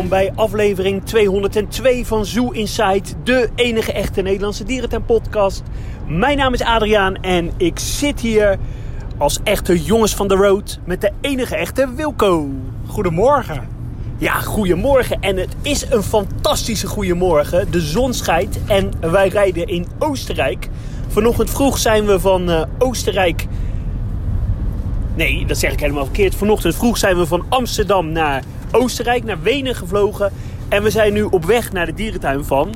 [0.00, 5.62] welkom bij aflevering 202 van Zoo Inside, de enige echte Nederlandse dierentuin-podcast.
[6.06, 8.58] Mijn naam is Adriaan en ik zit hier
[9.18, 12.48] als echte jongens van de road met de enige echte Wilco.
[12.86, 13.68] Goedemorgen.
[14.18, 15.20] Ja, goedemorgen.
[15.20, 17.70] En het is een fantastische goedemorgen.
[17.70, 20.68] De zon schijnt en wij rijden in Oostenrijk.
[21.08, 23.46] Vanochtend vroeg zijn we van uh, Oostenrijk.
[25.14, 26.34] Nee, dat zeg ik helemaal verkeerd.
[26.34, 30.32] Vanochtend vroeg zijn we van Amsterdam naar Oostenrijk, naar Wenen gevlogen.
[30.68, 32.74] En we zijn nu op weg naar de dierentuin van...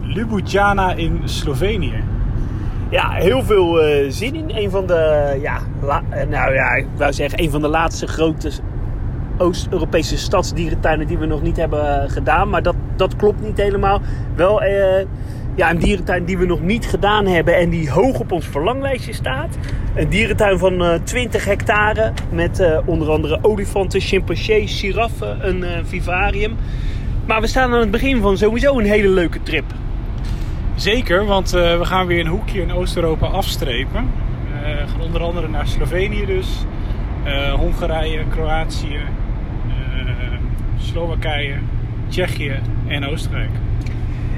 [0.00, 2.04] Ljubljana in Slovenië.
[2.90, 4.56] Ja, heel veel uh, zin in.
[4.56, 8.50] Een van de, ja, la, nou ja, ik wou zeggen, een van de laatste grote
[9.38, 12.48] Oost-Europese stadsdierentuinen die we nog niet hebben gedaan.
[12.48, 14.00] Maar dat, dat klopt niet helemaal.
[14.34, 15.06] Wel uh,
[15.56, 19.12] ja, een dierentuin die we nog niet gedaan hebben en die hoog op ons verlanglijstje
[19.12, 19.58] staat.
[19.94, 25.68] Een dierentuin van uh, 20 hectare met uh, onder andere olifanten, chimpansees, giraffen, een uh,
[25.82, 26.56] vivarium.
[27.26, 29.64] Maar we staan aan het begin van sowieso een hele leuke trip.
[30.74, 34.10] Zeker, want we gaan weer een hoekje in Oost-Europa afstrepen.
[34.62, 36.64] We gaan onder andere naar Slovenië dus,
[37.56, 39.00] Hongarije, Kroatië,
[40.78, 41.54] Slowakije,
[42.08, 43.50] Tsjechië en Oostenrijk.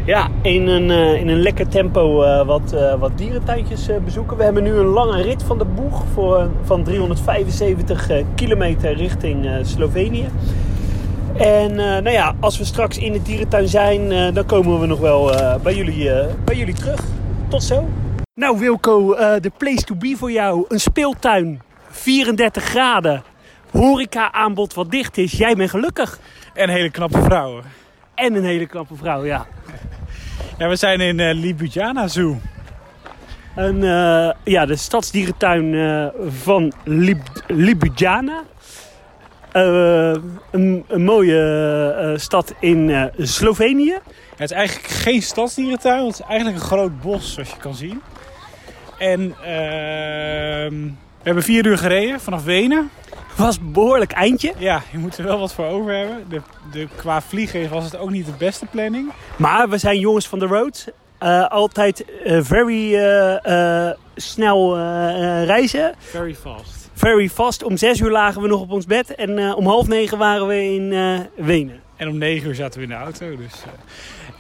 [0.09, 4.37] Ja, in een, uh, in een lekker tempo uh, wat, uh, wat dierentuintjes bezoeken.
[4.37, 10.29] We hebben nu een lange rit van de boeg voor, van 375 kilometer richting Slovenië.
[11.37, 15.31] En nou ja, als we straks in de dierentuin zijn, dan komen we nog wel
[15.63, 16.11] bij, jullie,
[16.45, 17.01] bij jullie terug.
[17.49, 17.89] Tot zo.
[18.35, 20.65] Nou Wilco, de place to be voor jou.
[20.69, 23.23] Een speeltuin, 34 graden.
[23.71, 25.33] Horeca aanbod wat dicht is.
[25.33, 26.19] Jij bent gelukkig.
[26.55, 27.63] En hele knappe vrouwen.
[28.15, 29.47] En een hele knappe vrouw, ja.
[30.59, 32.37] Ja, we zijn in uh, Ljubljana Zoo.
[33.57, 37.19] Een, uh, ja, de stadsdierentuin uh, van Lib.
[39.53, 43.85] Een, een, mooie stad in Slovenië.
[43.85, 44.01] Ja,
[44.37, 48.03] het is eigenlijk geen stadsdierentuin, het is eigenlijk een groot bos zoals je kan zien.
[48.99, 52.91] En ehm, we hebben vier uur gereden vanaf Wenen.
[53.39, 54.53] Was een behoorlijk eindje.
[54.59, 56.25] Ja, je moet er wel wat voor over hebben.
[56.29, 56.41] De,
[56.73, 59.13] de, qua vliegen was het ook niet de beste planning.
[59.37, 60.93] Maar we zijn jongens van de road.
[61.23, 64.77] Uh, altijd uh, very uh, snel
[65.45, 65.95] reizen.
[65.99, 66.91] Very fast.
[66.93, 67.63] Very fast.
[67.63, 69.15] Om zes uur lagen we nog op ons bed.
[69.15, 70.89] En om half negen waren we in
[71.37, 71.81] Wenen.
[71.97, 73.37] En om negen uur zaten we in de auto.
[73.37, 73.53] Dus,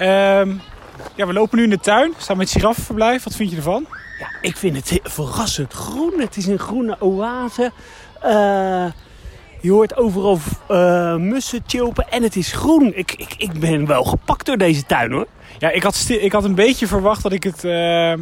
[0.00, 0.60] um,
[1.14, 2.10] ja, we lopen nu in de tuin.
[2.16, 3.24] We staan met giraffenverblijf.
[3.24, 3.86] Wat vind je ervan?
[4.18, 6.20] Ja, ik vind het verrassend groen.
[6.20, 7.72] Het is een groene oase.
[8.24, 8.86] Uh,
[9.60, 10.38] je hoort overal
[10.70, 12.92] uh, mussen chilpen en het is groen.
[12.94, 15.26] Ik, ik, ik ben wel gepakt door deze tuin hoor.
[15.58, 17.64] Ja, ik had, ik had een beetje verwacht dat ik het...
[17.64, 18.14] Uh,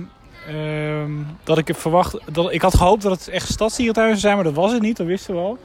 [1.44, 2.18] dat ik verwacht...
[2.32, 4.96] Dat, ik had gehoopt dat het echt stadsdierentuin zou zijn, maar dat was het niet.
[4.96, 5.58] Dat wisten we al.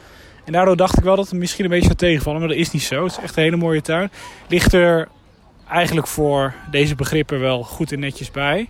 [0.46, 2.40] En daardoor dacht ik wel dat het misschien een beetje zou tegenvallen.
[2.40, 3.03] Maar dat is niet zo.
[3.03, 4.12] Het is echt een hele mooie tuin.
[4.48, 5.08] Ligt er
[5.69, 8.69] eigenlijk voor deze begrippen wel goed en netjes bij.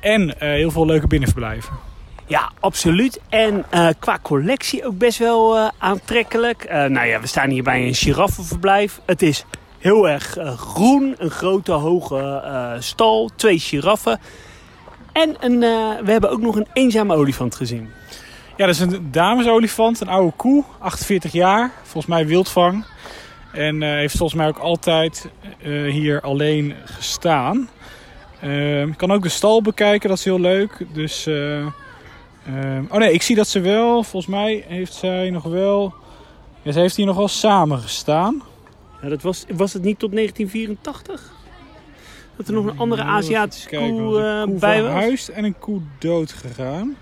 [0.00, 1.91] En heel veel leuke binnenverblijven.
[2.32, 3.20] Ja, absoluut.
[3.28, 6.64] En uh, qua collectie ook best wel uh, aantrekkelijk.
[6.64, 9.00] Uh, nou ja, we staan hier bij een giraffenverblijf.
[9.06, 9.44] Het is
[9.78, 11.14] heel erg groen.
[11.18, 13.30] Een grote, hoge stal.
[13.36, 14.20] Twee giraffen.
[15.12, 15.58] En een,
[16.04, 17.90] we hebben ook nog een eenzame olifant gezien.
[18.56, 20.00] Ja, dat is een damesolifant.
[20.00, 20.64] Een oude koe.
[20.78, 21.70] 48 jaar.
[21.82, 22.84] Volgens mij wildvang.
[23.52, 25.28] En heeft volgens mij ook altijd
[25.62, 27.68] hier alleen gestaan.
[28.40, 30.08] Je kan ook de stal bekijken.
[30.08, 30.86] Dat is heel leuk.
[30.92, 31.28] Dus...
[32.48, 35.94] Um, oh nee, ik zie dat ze wel, volgens mij heeft zij nog wel...
[36.62, 38.42] Ja, ze heeft hier nog wel samen gestaan.
[39.02, 41.32] Ja, dat was, was het niet tot 1984?
[42.36, 44.92] Dat er nog een andere Aziatische koe, koe, uh, koe bij was?
[44.92, 46.96] verhuisd en een koe dood gegaan.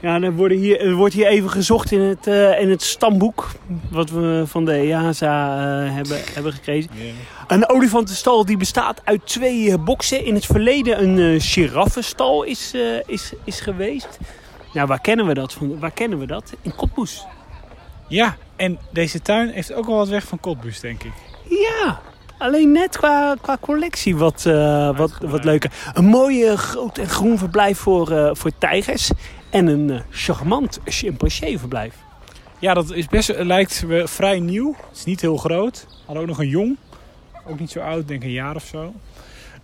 [0.00, 3.50] Ja, er, worden hier, er wordt hier even gezocht in het, uh, in het stamboek.
[3.90, 6.90] Wat we van de EASA uh, hebben, hebben gekregen.
[6.94, 7.14] Yeah.
[7.46, 10.24] Een olifantenstal die bestaat uit twee uh, boksen.
[10.24, 12.74] In het verleden een giraffenstal is,
[13.06, 14.18] is, is geweest.
[14.72, 15.52] Nou, waar kennen we dat?
[15.52, 16.52] Van, waar kennen we dat?
[16.62, 17.26] In Cottbus.
[18.08, 21.12] Ja, en deze tuin heeft ook wel wat weg van Cottbus, denk ik.
[21.48, 22.00] Ja,
[22.40, 25.72] Alleen net qua, qua collectie wat, uh, wat, wat leuker.
[25.92, 29.10] Een mooie groot en groen verblijf voor, uh, voor tijgers.
[29.50, 31.94] En een uh, charmant chimpansee verblijf.
[32.58, 34.74] Ja, dat is best, lijkt vrij nieuw.
[34.88, 35.86] Het is niet heel groot.
[36.04, 36.76] Hadden ook nog een jong.
[37.46, 38.94] Ook niet zo oud, denk een jaar of zo.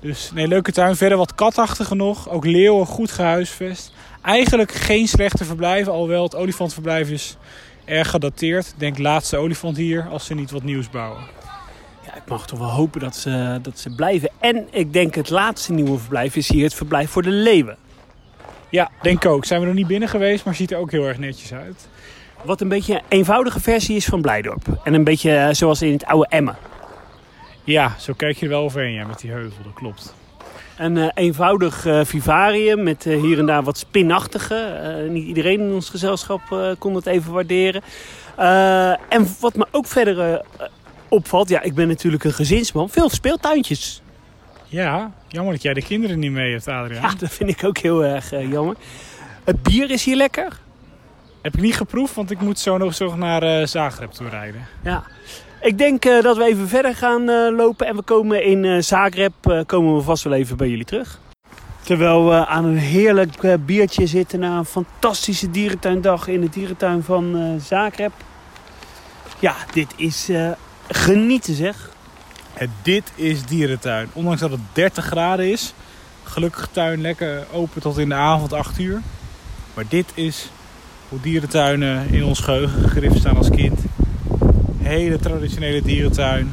[0.00, 0.96] Dus nee, leuke tuin.
[0.96, 2.28] Verder wat katachtige nog.
[2.28, 3.92] Ook leeuwen, goed gehuisvest.
[4.22, 5.92] Eigenlijk geen slechte verblijven.
[5.92, 7.36] Alhoewel het olifantverblijf is
[7.84, 8.74] erg gedateerd.
[8.76, 11.36] Denk laatste olifant hier als ze niet wat nieuws bouwen
[12.16, 14.30] ik mag toch wel hopen dat ze, dat ze blijven.
[14.40, 17.76] En ik denk het laatste nieuwe verblijf is hier het verblijf voor de leeuwen.
[18.70, 19.44] Ja, denk ook.
[19.44, 21.88] Zijn we nog niet binnen geweest, maar ziet er ook heel erg netjes uit.
[22.44, 24.80] Wat een beetje een eenvoudige versie is van Blijdorp.
[24.84, 26.56] En een beetje zoals in het oude Emmen.
[27.64, 30.14] Ja, zo kijk je er wel overheen ja, met die heuvel, dat klopt.
[30.78, 35.06] Een uh, eenvoudig uh, vivarium met uh, hier en daar wat spinachtige.
[35.10, 37.82] niet iedereen in ons gezelschap kon het even waarderen.
[39.08, 40.42] en wat me ook verder
[41.08, 44.02] opvalt, ja, ik ben natuurlijk een gezinsman, veel speeltuintjes.
[44.68, 47.02] Ja, jammer dat jij de kinderen niet mee hebt, Adriaan.
[47.02, 48.76] Ja, dat vind ik ook heel erg jammer.
[49.44, 50.58] Het bier is hier lekker.
[51.42, 54.66] Heb ik niet geproefd, want ik moet zo nog zo naar Zagreb toe rijden.
[54.82, 55.04] Ja,
[55.60, 58.82] ik denk uh, dat we even verder gaan uh, lopen en we komen in uh,
[58.82, 61.20] Zagreb komen we vast wel even bij jullie terug.
[61.82, 67.58] Terwijl we aan een heerlijk biertje zitten na een fantastische dierentuindag in de dierentuin van
[67.60, 68.12] Zagreb.
[69.38, 70.30] Ja, dit is
[70.88, 71.90] genieten zeg.
[72.56, 74.08] En dit is dierentuin.
[74.12, 75.73] Ondanks dat het 30 graden is.
[76.23, 79.00] Gelukkig tuin lekker open tot in de avond 8 uur.
[79.75, 80.50] Maar dit is
[81.08, 83.81] hoe dierentuinen in ons geheugen gegrift staan als kind
[84.87, 86.53] hele traditionele dierentuin.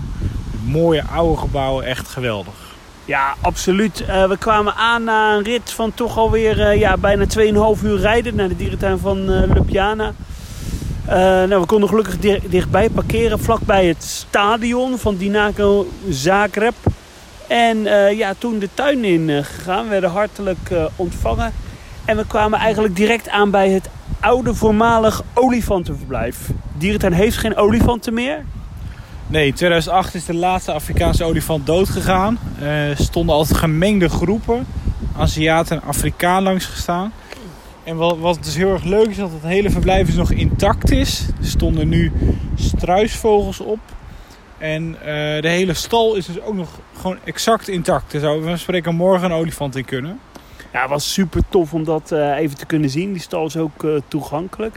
[0.63, 2.53] Mooie oude gebouwen, echt geweldig.
[3.05, 4.01] Ja, absoluut.
[4.01, 7.25] Uh, we kwamen aan na een rit van toch alweer uh, ja, bijna
[7.77, 10.13] 2,5 uur rijden naar de dierentuin van uh, Ljubljana.
[11.07, 12.17] Nou, we konden gelukkig
[12.49, 16.75] dichtbij parkeren, vlakbij het stadion van Dinako Zagreb.
[17.47, 17.77] En
[18.15, 21.53] ja, toen de tuin in gegaan, werden hartelijk ontvangen.
[22.05, 23.89] En we kwamen eigenlijk direct aan bij het
[24.19, 26.49] oude voormalig olifantenverblijf.
[26.77, 28.45] Dierentuin heeft geen olifanten meer.
[29.27, 32.39] Nee, in 2008 is de laatste Afrikaanse olifant doodgegaan.
[32.59, 34.65] Er uh, stonden altijd gemengde groepen.
[35.17, 37.13] Aziaten en Afrikaan langs gestaan.
[37.83, 40.91] En wat, wat dus heel erg leuk is, dat het hele verblijf is nog intact
[40.91, 41.27] is.
[41.39, 42.11] Er stonden nu
[42.55, 43.79] struisvogels op.
[44.57, 45.05] En uh,
[45.41, 48.13] de hele stal is dus ook nog gewoon exact intact.
[48.13, 50.19] Er zou we spreken morgen een olifant in kunnen.
[50.73, 53.13] Ja, het was super tof om dat uh, even te kunnen zien.
[53.13, 54.75] Die stal is ook uh, toegankelijk.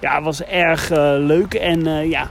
[0.00, 0.88] Ja, het was erg
[1.18, 2.30] leuk en ja,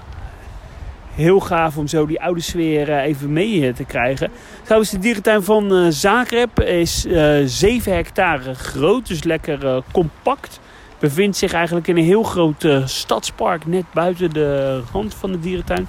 [1.20, 4.32] heel gaaf om zo die oude sfeer even mee te krijgen.
[4.64, 7.06] Trouwens, de dierentuin van Zagreb is
[7.46, 10.60] 7 hectare groot, dus lekker compact.
[11.00, 15.88] Bevindt zich eigenlijk in een heel groot stadspark net buiten de rand van de dierentuin.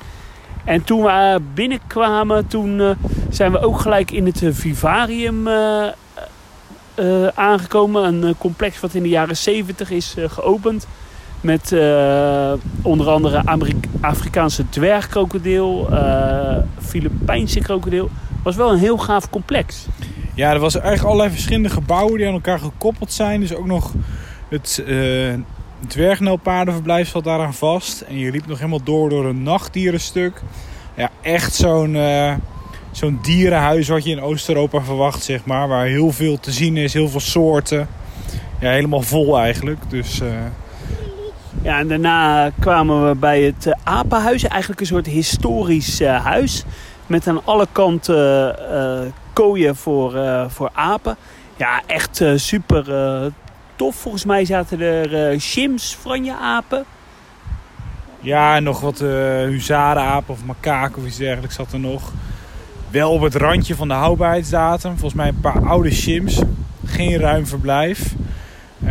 [0.65, 2.97] En toen we binnenkwamen, toen
[3.31, 5.49] zijn we ook gelijk in het vivarium
[7.35, 8.05] aangekomen.
[8.05, 10.87] Een eh, complex wat in de jaren 70 is geopend.
[11.41, 12.53] Met uh,
[12.83, 13.43] onder andere
[14.01, 15.89] Afrikaanse dwergkrokodil,
[16.79, 18.11] Filipijnse krokodil.
[18.43, 19.87] was wel een heel gaaf complex.
[20.35, 23.41] Ja, er was eigenlijk allerlei verschillende gebouwen die aan elkaar gekoppeld zijn.
[23.41, 23.93] Dus ook nog
[24.49, 24.85] het
[25.87, 28.01] dwergnelpaardenverblijf zat daaraan vast.
[28.01, 30.43] En je liep nog helemaal door door een nachtdierenstuk.
[30.97, 31.97] Ja, echt zo'n
[32.91, 35.69] zo'n dierenhuis wat je in Oost-Europa verwacht, zeg maar.
[35.69, 37.89] Waar heel veel te zien is, heel veel soorten.
[38.61, 39.79] Ja, helemaal vol eigenlijk.
[39.89, 40.29] Dus, uh...
[41.63, 44.45] Ja, en daarna kwamen we bij het uh, apenhuis.
[44.45, 46.65] Eigenlijk een soort historisch uh, huis.
[47.07, 48.57] Met aan alle kanten
[49.33, 50.19] kooien voor,
[50.49, 51.17] voor apen.
[51.57, 52.85] Ja, echt super
[53.77, 53.97] tof.
[53.97, 56.85] Volgens mij zaten er chims, franje-apen.
[58.21, 59.09] Ja, en nog wat uh,
[59.43, 62.13] huzarenapen of makaken of iets dergelijks zat er nog.
[62.91, 64.91] Wel op het randje van de houdbaarheidsdatum.
[64.91, 66.43] Volgens mij een paar oude shims.
[66.85, 68.15] Geen ruim verblijf.
[68.83, 68.89] Uh,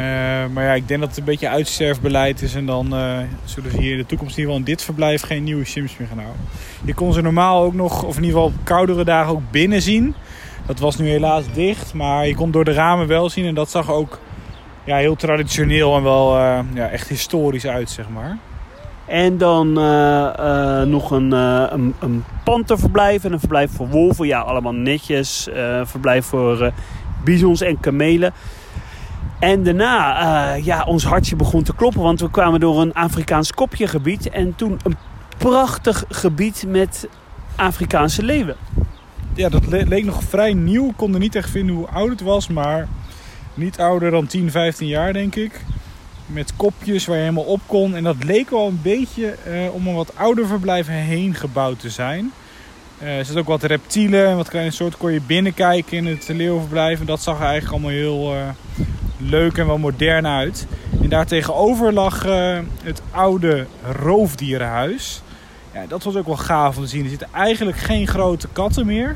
[0.53, 2.55] maar ja, ik denk dat het een beetje uitsterfbeleid is.
[2.55, 5.21] En dan uh, zullen ze hier in de toekomst in ieder geval in dit verblijf
[5.21, 6.41] geen nieuwe shims meer gaan houden.
[6.85, 9.81] Je kon ze normaal ook nog, of in ieder geval op koudere dagen ook binnen
[9.81, 10.15] zien.
[10.65, 11.93] Dat was nu helaas dicht.
[11.93, 13.45] Maar je kon door de ramen wel zien.
[13.45, 14.19] En dat zag ook
[14.83, 18.37] ja, heel traditioneel en wel uh, ja, echt historisch uit, zeg maar.
[19.05, 19.73] En dan
[20.89, 24.27] nog een, een, een panterverblijf en een verblijf voor wolven.
[24.27, 25.49] Ja, allemaal netjes.
[25.83, 26.71] verblijf voor
[27.23, 28.33] bizons en kamelen.
[29.39, 32.01] En daarna, ja, ons hartje begon te kloppen.
[32.01, 34.29] Want we kwamen door een Afrikaans kopjegebied.
[34.29, 34.97] En toen een
[35.37, 37.07] prachtig gebied met
[37.55, 38.55] Afrikaanse leeuwen.
[39.33, 40.89] Ja, dat le leek nog vrij nieuw.
[40.89, 42.47] Ik kon er niet echt vinden hoe oud het was.
[42.47, 42.87] Maar
[43.53, 45.61] niet ouder dan 10, 15 jaar, denk ik
[46.29, 47.95] met kopjes waar je helemaal op kon.
[47.95, 51.89] En dat leek wel een beetje uh, om een wat ouder verblijf heen gebouwd te
[51.89, 52.31] zijn.
[53.01, 56.27] Uh, er zitten ook wat reptielen en wat kleine soorten kon je binnenkijken in het
[56.27, 56.99] leeuwverblijf.
[56.99, 58.33] En dat zag eigenlijk allemaal heel
[59.19, 60.67] leuk en wel modern uit.
[61.01, 62.23] En daartegenover lag
[62.83, 63.65] het oude
[64.01, 65.21] roofdierenhuis.
[65.73, 67.03] Ja, dat was ook wel gaaf om te zien.
[67.03, 69.15] Er zitten eigenlijk geen grote katten meer.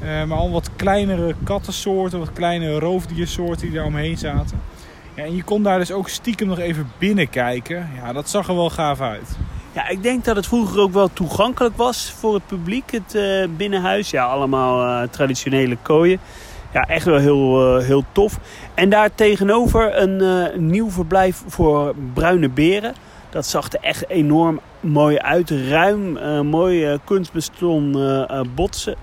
[0.00, 4.60] maar al wat kleinere kattensoorten, wat kleine roofdiersoorten die daar omheen zaten.
[5.14, 7.88] Ja, en je kon daar dus ook stiekem nog even binnenkijken.
[7.94, 9.36] Ja, dat zag er wel gaaf uit.
[9.74, 13.44] Ja, ik denk dat het vroeger ook wel toegankelijk was voor het publiek, het uh,
[13.56, 14.10] binnenhuis.
[14.10, 16.20] Ja, allemaal traditionele kooien.
[16.72, 18.38] Ja, echt wel heel, uh, heel tof.
[18.74, 22.94] En daar tegenover een nieuw verblijf voor bruine beren.
[23.30, 25.50] Dat zag er echt enorm mooi uit.
[25.50, 27.96] Ruim, uh, mooi kunstbeston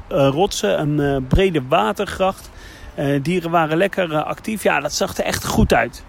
[0.08, 2.50] rotsen, een brede watergracht.
[3.22, 4.64] dieren waren lekker actief.
[4.64, 6.04] Ja, dat zag er echt goed uit.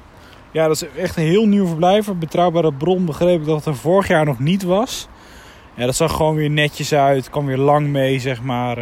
[0.50, 2.06] Ja, dat is echt een heel nieuw verblijf.
[2.06, 5.08] Een betrouwbare bron begreep ik dat het er vorig jaar nog niet was.
[5.74, 7.30] Ja, dat zag gewoon weer netjes uit.
[7.30, 8.78] Kwam weer lang mee, zeg maar.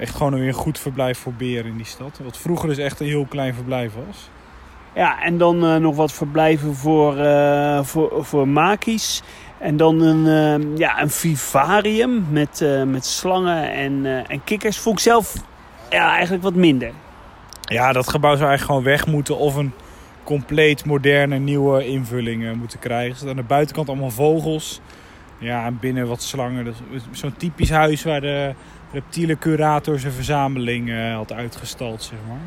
[0.00, 2.20] Echt gewoon weer een goed verblijf voor beren in die stad.
[2.22, 4.30] Wat vroeger dus echt een heel klein verblijf was.
[4.94, 9.22] Ja, en dan uh, nog wat verblijven voor, uh, voor, voor makies.
[9.58, 14.78] En dan een, ja, een vivarium met, met slangen en, en kikkers.
[14.78, 15.34] Vond ik zelf
[15.90, 16.90] ja, eigenlijk wat minder.
[17.60, 19.38] Ja, dat gebouw zou eigenlijk gewoon weg moeten.
[19.38, 19.72] Of een
[20.24, 23.20] compleet moderne nieuwe invulling moeten krijgen.
[23.20, 24.80] Dus aan de buitenkant allemaal vogels.
[25.38, 26.74] Ja, en binnen wat slangen.
[27.10, 28.54] Zo'n typisch huis waar de
[28.96, 32.40] reptiele curator zijn verzameling had uitgestald, zeg maar.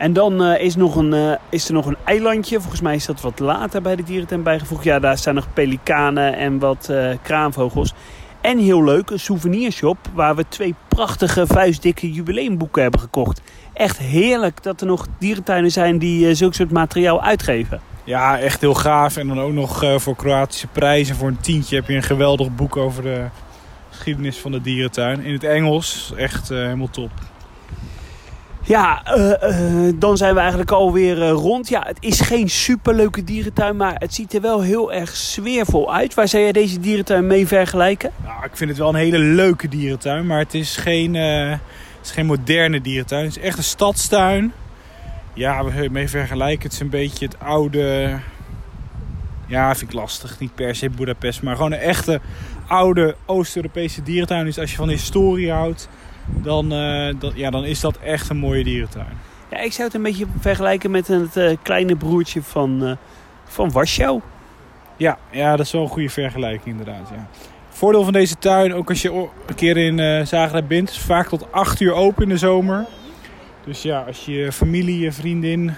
[0.00, 2.60] En dan uh, is, nog een, uh, is er nog een eilandje.
[2.60, 4.84] Volgens mij is dat wat later bij de dierentuin bijgevoegd.
[4.84, 7.94] Ja, daar staan nog pelikanen en wat uh, kraanvogels.
[8.40, 13.40] En heel leuk, een souvenirshop waar we twee prachtige vuistdikke jubileumboeken hebben gekocht.
[13.72, 17.80] Echt heerlijk dat er nog dierentuinen zijn die zulke soort materiaal uitgeven.
[18.04, 19.16] Ja, echt heel gaaf.
[19.16, 21.16] En dan ook nog voor Kroatische prijzen.
[21.16, 23.24] Voor een tientje heb je een geweldig boek over de
[24.00, 25.24] geschiedenis van de dierentuin.
[25.24, 26.12] In het Engels.
[26.16, 27.10] Echt helemaal top.
[28.62, 29.32] Ja, uh,
[29.86, 31.68] uh, dan zijn we eigenlijk alweer uh, rond.
[31.68, 36.14] Ja, het is geen superleuke dierentuin, maar het ziet er wel heel erg sfeervol uit.
[36.14, 38.10] Waar zou jij deze dierentuin mee vergelijken?
[38.24, 41.60] Nou, ik vind het wel een hele leuke dierentuin, maar het is geen, het
[42.02, 43.24] is geen moderne dierentuin.
[43.24, 44.52] Het is echt een stadstuin.
[45.34, 46.62] Ja, we mee vergelijken.
[46.62, 48.18] Het is een beetje het oude...
[49.46, 50.38] Ja, vind ik lastig.
[50.38, 52.20] Niet per se Budapest, maar gewoon een echte
[52.70, 54.44] oude Oost-Europese dierentuin.
[54.44, 55.88] Dus als je van historie houdt
[56.26, 59.18] dan, uh, dat, ja, dan is dat echt een mooie dierentuin.
[59.50, 62.92] Ja, ik zou het een beetje vergelijken met het uh, kleine broertje van, uh,
[63.44, 64.20] van Warschau.
[64.96, 67.08] Ja, ja, dat is wel een goede vergelijking inderdaad.
[67.14, 67.28] Ja.
[67.68, 71.52] Voordeel van deze tuin, ook als je een keer in Zagreb bent, is vaak tot
[71.52, 72.86] 8 uur open in de zomer.
[73.64, 75.72] Dus ja, als je familie, je vriendin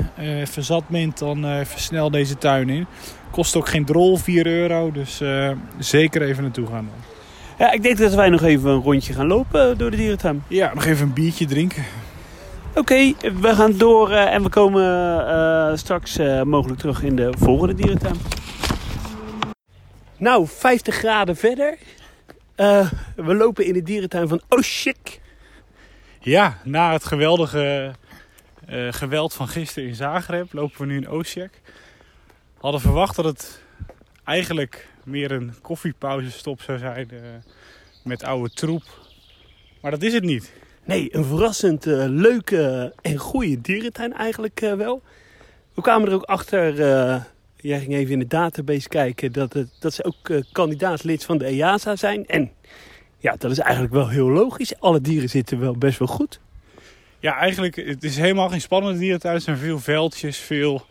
[0.45, 2.87] verzat bent, dan versnel deze tuin in.
[3.31, 4.93] Kost ook geen drol, 4 euro.
[4.93, 5.23] Dus
[5.79, 7.13] zeker even naartoe gaan dan.
[7.59, 10.43] Ja, ik denk dat wij nog even een rondje gaan lopen door de dierentuin.
[10.49, 11.85] Ja, nog even een biertje drinken.
[12.75, 14.85] Oké, we gaan door uh, en we komen
[15.27, 18.17] uh, straks uh, mogelijk terug in de volgende dierentuin.
[20.17, 21.79] Nou, 50 graden verder.
[23.17, 25.21] we lopen in de dierentuin van Oshik.
[26.25, 27.93] Ja, na het geweldige
[28.91, 31.61] geweld van gisteren in Zagreb lopen we nu in Osijek.
[32.59, 33.63] Hadden verwacht dat het
[34.25, 37.21] eigenlijk meer een koffiepauzestop zou zijn uh,
[38.05, 38.83] met oude troep.
[39.81, 40.53] Maar dat is het niet.
[40.85, 45.03] Nee, een verrassend uh, leuke en goede dierentuin eigenlijk wel.
[45.75, 46.75] We kwamen er ook achter,
[47.57, 51.45] jij ging even in de database kijken, dat, het, dat ze ook kandidaatlid van de
[51.45, 52.27] EASA zijn.
[52.27, 52.51] En
[53.23, 54.81] ja, dat is eigenlijk wel heel logisch.
[54.81, 56.41] Alle dieren zitten wel best wel goed.
[57.19, 59.35] Ja, eigenlijk, het is helemaal geen spannende dierentuin.
[59.35, 60.87] Er zijn veel veldjes, veel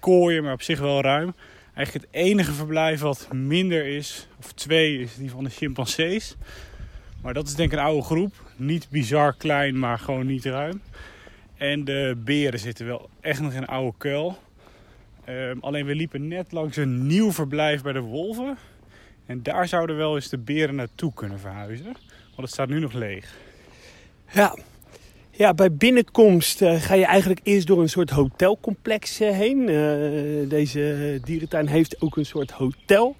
[0.00, 1.34] kooien, maar op zich wel ruim.
[1.74, 6.36] Eigenlijk het enige verblijf wat minder is, of twee, is die van de chimpansees.
[7.22, 8.34] Maar dat is denk ik een oude groep.
[8.56, 10.80] Niet bizar klein, maar gewoon niet ruim.
[11.56, 14.38] En de beren zitten wel echt nog in een oude kuil.
[15.28, 18.58] Um, alleen we liepen net langs een nieuw verblijf bij de wolven.
[19.28, 21.84] En daar zouden wel eens de beren naartoe kunnen verhuizen.
[21.84, 23.36] Want het staat nu nog leeg.
[24.32, 24.56] Ja,
[25.30, 29.58] ja, bij binnenkomst uh, ga je eigenlijk eerst door een soort hotelcomplex uh, heen.
[29.58, 33.16] Uh, deze dierentuin heeft ook een soort hotel.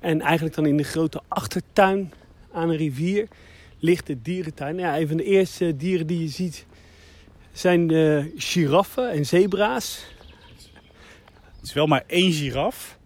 [0.00, 2.12] En eigenlijk dan in de grote achtertuin
[2.52, 3.28] aan een rivier
[3.78, 4.78] ligt de dierentuin.
[4.78, 6.66] Ja, een van de eerste dieren die je ziet
[7.52, 10.04] zijn de giraffen en zebra's.
[11.56, 12.97] Het is wel maar één giraf.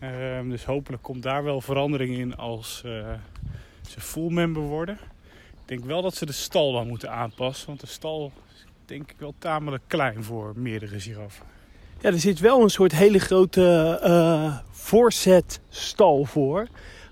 [0.00, 2.78] Ehm, dus hopelijk komt daar wel verandering in als
[3.88, 4.98] ze full member worden
[5.70, 7.66] denk wel dat ze de stal dan moeten aanpassen.
[7.66, 11.46] Want de stal is denk ik wel tamelijk klein voor meerdere giraffen.
[12.00, 16.68] Ja, er zit wel een soort hele grote uh, voorzetstal voor.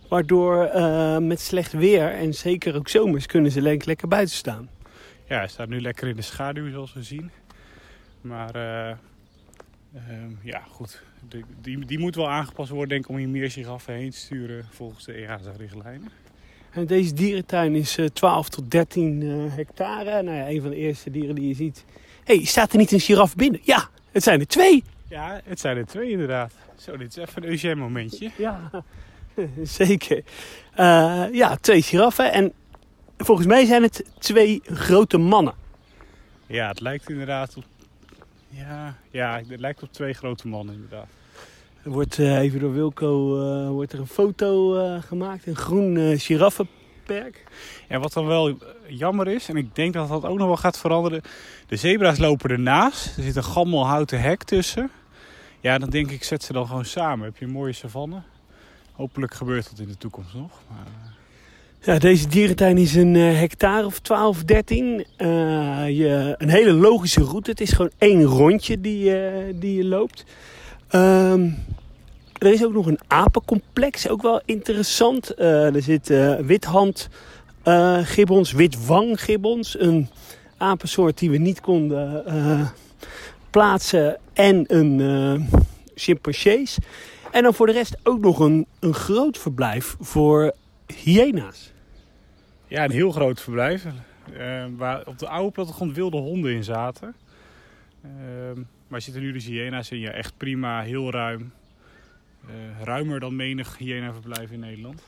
[0.08, 4.68] Waardoor uh, met slecht weer en zeker ook zomers kunnen ze lekker buiten staan.
[5.28, 7.30] Ja, hij staat nu lekker in de schaduw zoals we zien.
[8.20, 8.54] Maar
[9.94, 10.00] uh,
[10.42, 11.02] ja, goed.
[11.60, 14.66] die, die moet wel aangepast worden denk ik om hier meer giraffen heen te sturen
[14.70, 16.08] volgens de EASA-richtlijnen.
[16.70, 20.22] En deze dierentuin is 12 eh, tot 13 uh, hectare.
[20.22, 21.84] Nou ja, een van de eerste dieren die je ziet.
[22.24, 23.60] Hé, hey, staat er niet een giraf binnen?
[23.62, 24.84] Ja, het zijn er twee.
[25.08, 26.52] Ja, het zijn er twee inderdaad.
[26.76, 28.30] Zo, dit is even een Eugène momentje.
[28.36, 28.70] Ja,
[29.62, 30.22] zeker.
[30.78, 32.32] Uh, ja, twee giraffen.
[32.32, 32.52] En
[33.16, 35.54] volgens mij zijn het twee grote mannen.
[36.46, 37.64] Ja, het lijkt inderdaad op...
[38.48, 41.06] Ja, ja, het lijkt op twee grote mannen inderdaad.
[41.82, 45.46] Er wordt eh, even door Wilco eh, wordt er een foto eh, gemaakt.
[45.46, 47.44] Een groen giraffenperk.
[47.88, 50.78] En wat dan wel jammer is, en ik denk dat dat ook nog wel gaat
[50.78, 51.22] veranderen.
[51.66, 53.16] De zebra's lopen ernaast.
[53.16, 54.90] Er zit een gammel houten hek tussen.
[55.60, 57.24] Ja, dan denk ik, zet ze dan gewoon samen.
[57.24, 58.22] Heb je een mooie savanne.
[58.92, 60.50] Hopelijk gebeurt dat in de toekomst nog.
[60.68, 61.16] Maar,
[61.88, 65.06] Ja, deze dierentuin is een eh, hectare of 12, 13.
[65.16, 65.28] Eh,
[65.88, 67.50] je, een hele logische route.
[67.50, 70.24] Het is gewoon één rondje die, eh, die je loopt.
[70.88, 71.50] Ehm,
[72.38, 75.38] er is ook nog een apencomplex, ook wel interessant.
[75.38, 77.08] Er zit withand
[78.02, 79.20] gibbons, witwang.
[79.78, 80.08] Een
[80.56, 82.24] apensoort die we niet konden
[83.50, 84.18] plaatsen.
[84.32, 85.60] En een eh
[85.94, 86.78] chimpansees.
[87.30, 90.52] En dan voor de rest ook nog een, een groot verblijf voor
[90.86, 91.72] hyena's.
[92.68, 93.84] Ja, een heel groot verblijf.
[94.36, 97.14] eh, waar op de oude plattegrond wilde honden in zaten.
[98.02, 99.98] Ehm, maar zitten nu dus hyena's in.
[99.98, 101.52] Ja, echt prima, heel ruim.
[102.46, 105.02] Eh, ruimer dan menig hyena-verblijf in Nederland.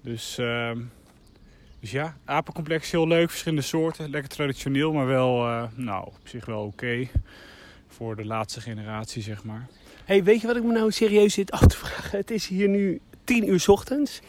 [0.00, 0.78] Dus, ehm,
[1.80, 3.28] dus ja, apencomplex heel leuk.
[3.30, 4.10] Verschillende soorten.
[4.10, 7.08] Lekker traditioneel, maar wel eh, nou, op zich wel oké.
[7.88, 9.66] Voor de laatste generatie, zeg maar.
[10.04, 12.18] Hey, weet je wat ik me nou serieus zit af te vragen?
[12.18, 14.20] Het is hier nu 10 uur 's ochtends.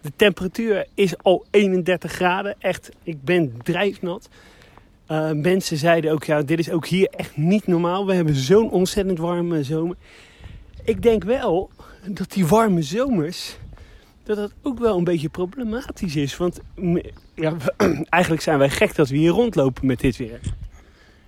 [0.00, 2.54] De temperatuur is al 31 graden.
[2.58, 4.28] Echt, ik ben drijfnat.
[5.06, 8.06] Eh, mensen zeiden ook, ja, dit is ook hier echt niet normaal.
[8.06, 9.96] We hebben zo'n ontzettend warme zomer.
[10.84, 11.70] Ik denk wel
[12.06, 13.56] dat die warme zomers,
[14.24, 16.36] dat dat ook wel een beetje problematisch is.
[16.36, 16.60] Want
[17.34, 17.56] ja,
[18.08, 20.40] eigenlijk zijn wij gek dat we hier rondlopen met dit weer.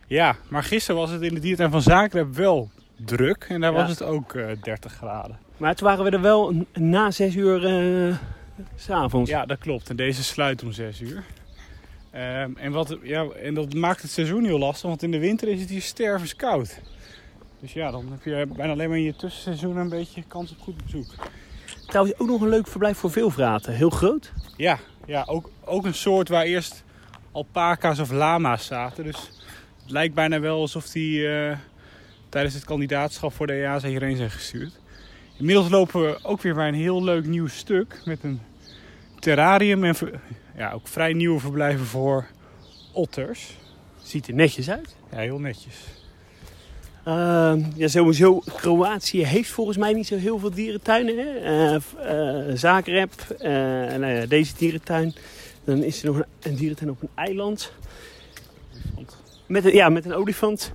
[0.07, 2.71] Ja, maar gisteren was het in de diertuin van Zagreb wel
[3.05, 3.47] druk.
[3.49, 3.81] En daar Ja.
[3.81, 5.38] was het ook eh 30 graden.
[5.57, 8.17] Maar toen waren we er wel na 6 uur eh,
[8.76, 9.31] s'avonds.
[9.31, 9.90] Ja, dat klopt.
[9.90, 11.25] En deze sluit om 6 uur.
[12.11, 15.49] Ehm, en, wat, ja, en dat maakt het seizoen heel lastig, want in de winter
[15.49, 16.81] is het hier stervenskoud.
[17.61, 20.61] Dus ja, dan heb je bijna alleen maar in je tussenseizoen een beetje kans op
[20.61, 21.14] goed bezoek.
[21.87, 23.75] Trouwens ook nog een leuk verblijf voor veelvraten.
[23.75, 24.33] Heel groot.
[24.57, 26.85] Ja, ja ook, ook een soort waar eerst
[27.33, 29.05] alpaca's of lama's zaten.
[29.05, 29.31] Dus
[29.83, 31.57] het lijkt bijna wel alsof die eh,
[32.29, 34.81] tijdens het kandidaatschap voor de EASA hierheen zijn gestuurd.
[35.38, 38.40] Inmiddels lopen we ook weer bij een heel leuk nieuw stuk met een
[39.23, 39.95] terrarium en
[40.57, 42.27] ja, ook vrij nieuwe verblijven voor
[42.93, 43.57] otters.
[44.03, 44.97] Ziet er netjes uit.
[45.11, 45.77] Ja, heel netjes.
[47.05, 51.19] Ehm, ja, sowieso, Kroatië heeft volgens mij niet zo heel veel dierentuinen.
[51.19, 51.37] Hè?
[51.37, 53.51] Eh, eh, Zagreb, eh,
[53.99, 55.15] nou ja, deze dierentuin.
[55.65, 57.73] Dan is er nog een, een dierentuin op een eiland.
[59.47, 60.73] Met een, ja, met een olifant.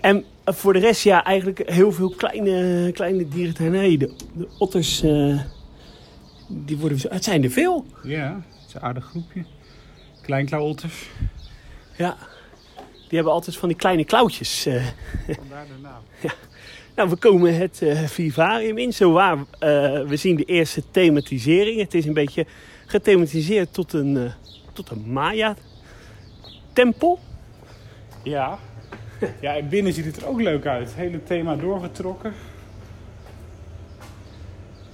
[0.00, 3.80] En voor de rest, ja, eigenlijk heel veel kleine, kleine dierentuinen.
[3.80, 5.40] Nee, de, de otters, eh,
[6.54, 6.98] die worden...
[6.98, 7.86] zo- Het zijn er veel.
[8.02, 9.44] Ja, het is een aardig groepje.
[10.22, 11.08] Kleinklauwotters.
[11.96, 12.16] Ja,
[12.84, 14.66] die hebben altijd van die kleine klauwtjes.
[14.66, 14.84] eh.
[15.26, 16.02] Vandaar de naam.
[16.96, 18.92] Nou, we komen het eh, vivarium in.
[18.92, 19.44] Zo waar, eh,
[20.06, 21.80] we zien de eerste thematisering.
[21.80, 22.46] Het is een beetje
[22.86, 24.30] gethematiseerd tot een,
[24.72, 27.18] tot een Maya-tempel.
[28.22, 28.58] Ja.
[29.40, 30.86] ja, en binnen ziet het er ook leuk uit.
[30.88, 32.32] Het hele thema doorgetrokken.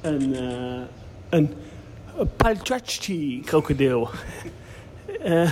[0.00, 0.34] Een,
[1.28, 1.54] een,
[2.16, 4.08] een Palchachi-krokodil.
[5.22, 5.50] Eh,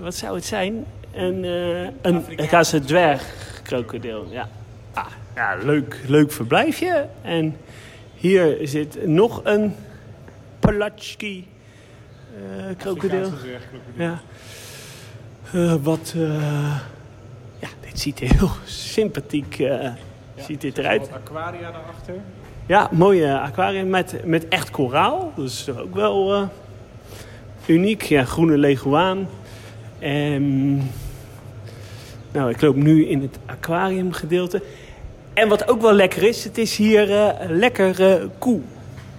[0.00, 0.84] wat zou het zijn?
[1.12, 2.50] Een, eh een, Afrikaans.
[2.50, 4.48] het is een dwergkrokodil, ja.
[4.92, 7.08] Ah, ja, leuk, leuk verblijfje.
[7.22, 7.56] En
[8.14, 9.74] hier zit nog een
[10.58, 11.46] Palachki
[12.34, 13.24] eh krokodil.
[13.24, 13.58] Afrikaanse.
[13.94, 14.20] Ja.
[15.52, 16.14] Eh, wat,
[17.58, 18.50] ja, dit ziet er heel
[18.94, 19.96] sympathiek Ja,
[20.36, 21.00] ziet dit er eruit.
[21.00, 22.14] Wat aquaria daarachter.
[22.66, 25.32] Ja, mooie aquarium met, met echt koraal.
[25.36, 26.42] Is ook wel eh,
[27.66, 28.02] uniek.
[28.02, 29.28] Ja, groene leguaan.
[29.98, 30.76] En,
[32.32, 34.62] nou, ik loop nu in het aquariumgedeelte.
[35.34, 38.62] En wat ook wel lekker is, het is hier eh, lekker eh, koel.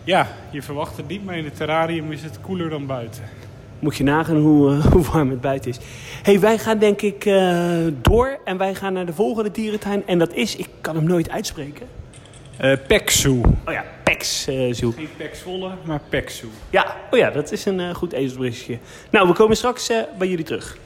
[0.04, 3.24] Ja, je verwacht het niet, maar in het terrarium is het koeler dan buiten.
[3.80, 5.80] Moet je nagaan hoe, eh, hoe warm het buiten is.
[6.24, 7.70] hey, wij gaan denk ik eh,
[8.02, 10.08] door en wij gaan naar de volgende dierentuin.
[10.08, 11.88] En dat is, ik kan hem nooit uitspreken.
[12.62, 13.30] Uh, Peksu.
[13.66, 14.94] Oh ja, Pex eh Zoo.
[14.98, 16.48] Niet Pexvolle, maar Peksu.
[16.70, 18.78] Ja, oh ja, dat is een eh, goed ezelsberichtje.
[19.12, 20.78] Nou, we komen straks eh, bij jullie terug.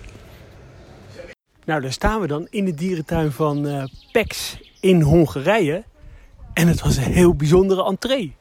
[1.65, 5.83] Nou, daar staan we dan in de dierentuin van eh Pex in Hongarije.
[6.53, 8.35] En het was een heel bijzondere entree.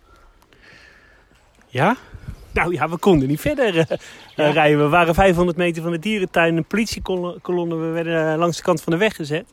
[1.68, 1.96] Ja?
[2.52, 3.84] Nou ja, we konden niet verder eh,
[4.36, 4.44] Ja.
[4.46, 4.78] eh, rijden.
[4.78, 6.56] We waren 500 meter van de dierentuin.
[6.56, 7.74] Een politiekolonne.
[7.76, 9.44] We werden eh, langs de kant van de weg gezet.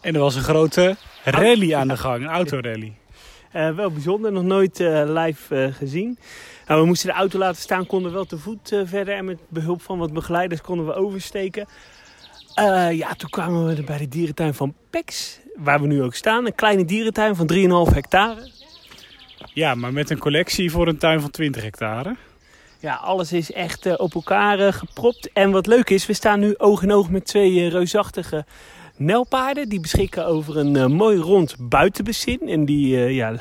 [0.00, 2.92] En er was een grote rally aan de gang, een autorally.
[3.50, 6.18] Eh, wel bijzonder, nog nooit eh, live eh, gezien.
[6.66, 9.14] Nou, we moesten de auto laten staan, konden wel te voet verder.
[9.14, 11.66] En met behulp van wat begeleiders konden we oversteken.
[12.90, 16.46] Ja, toen kwamen we bij de dierentuin van Pex, waar we nu ook staan.
[16.46, 18.50] Een kleine dierentuin van 3,5 hectare.
[19.52, 22.16] Ja, maar met een collectie voor een tuin van 20 hectare.
[22.78, 25.32] Ja, alles is echt op elkaar gepropt.
[25.32, 28.44] En wat leuk is, we staan nu oog in oog met twee reusachtige
[29.00, 29.68] nijlpaarden.
[29.68, 32.40] Die beschikken over een eh, mooi rond buitenbezin.
[32.48, 33.34] En die eh, ja,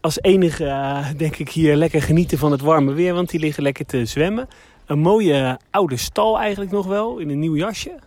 [0.00, 3.14] als enige, eh, denk ik, hier lekker genieten van het warme weer.
[3.14, 4.48] Want die liggen lekker te zwemmen.
[4.86, 7.98] Een mooie oude stal eigenlijk nog wel, in een nieuw jasje.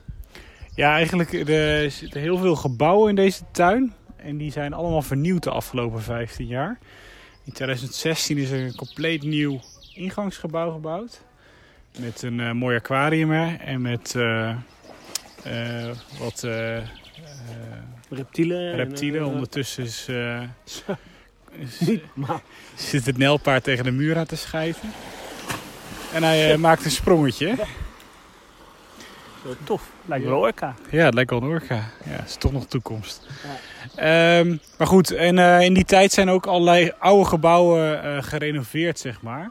[0.75, 3.93] Ja, eigenlijk er zitten heel veel gebouwen in deze tuin.
[4.15, 6.79] En die zijn allemaal vernieuwd de afgelopen 15 jaar.
[7.43, 9.59] In 2016 is er een compleet nieuw
[9.95, 11.21] ingangsgebouw gebouwd.
[11.99, 13.31] Met een mooi aquarium.
[13.31, 14.15] En met
[16.19, 16.83] wat eh, eh,
[18.09, 18.71] Reptielen.
[18.71, 19.21] en, reptielen.
[19.21, 20.41] eh, Ondertussen is, eh,
[22.75, 24.91] zit het nelpaard tegen de muur aan te schijten.
[26.13, 27.55] En hij eh, maakt een sprongetje.
[29.63, 29.89] tof.
[30.05, 30.75] Lijkt wel orka.
[30.91, 31.75] Ja, het lijkt wel een orka.
[31.75, 33.27] Ja, het is toch nog toekomst.
[33.95, 38.99] Ehm, maar goed, en eh, in die tijd zijn ook allerlei oude gebouwen eh, gerenoveerd,
[38.99, 39.49] zeg maar.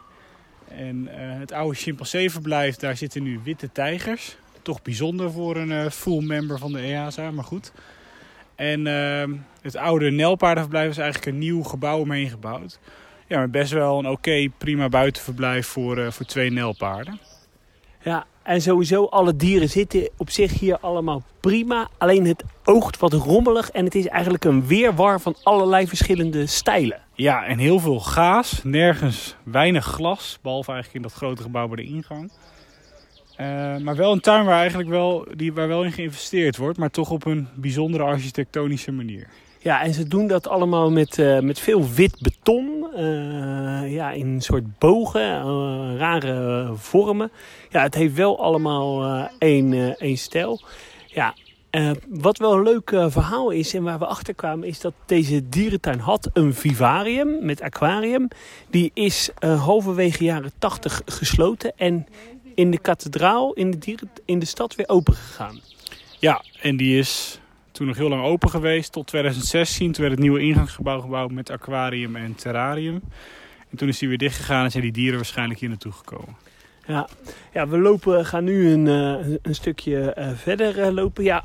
[0.69, 4.37] En eh, het oude chimpanseeverblijf, daar zitten nu witte tijgers.
[4.63, 7.73] Toch bijzonder voor een eh, full member van de EASA, maar goed.
[8.55, 12.79] En ehm, het oude Nelpaardenverblijf is eigenlijk een nieuw gebouw omheen gebouwd.
[13.27, 17.19] Ja, maar best wel een oké, prima buitenverblijf voor, eh, voor twee Nelpaarden.
[18.03, 21.89] Ja, en sowieso alle dieren zitten op zich hier allemaal prima.
[21.99, 27.01] Alleen het oogt wat rommelig en het is eigenlijk een weerwar van allerlei verschillende stijlen.
[27.15, 28.61] Ja, en heel veel gaas.
[28.65, 30.39] Nergens weinig glas.
[30.43, 32.31] Behalve eigenlijk in dat grote gebouw bij de ingang.
[33.43, 36.79] Eh, maar wel een tuin waar eigenlijk wel, die, waar wel in geïnvesteerd wordt.
[36.79, 39.27] Maar toch op een bijzondere architectonische manier.
[39.59, 42.71] Ja, en ze doen dat allemaal met, eh, met veel wit beton.
[42.97, 47.31] eh, ja, in een soort bogen, rare vormen.
[47.71, 50.61] Ja, het heeft wel allemaal één, één stijl.
[51.07, 51.35] Ja,
[52.09, 54.69] wat wel een leuk verhaal is en waar we achter kwamen...
[54.69, 58.29] is dat deze dierentuin had een vivarium met aquarium.
[58.71, 62.07] Die is halverwege jaren 80 gesloten en
[62.55, 65.61] in de kathedraal in de, dieren, in de stad weer open gegaan.
[66.19, 67.41] Ja, en die is
[67.73, 68.93] toen nog heel lang open geweest.
[68.93, 69.93] Tot 2016.
[69.93, 73.03] Toen werd het nieuwe ingangsgebouw gebouwd met aquarium en terrarium.
[73.71, 76.37] En toen is die weer dichtgegaan en zijn die dieren waarschijnlijk hier naartoe gekomen.
[76.87, 77.09] Ja,
[77.53, 81.25] ja we lopen, gaan nu een, eh, een stukje eh, verder eh, lopen.
[81.25, 81.45] Ja,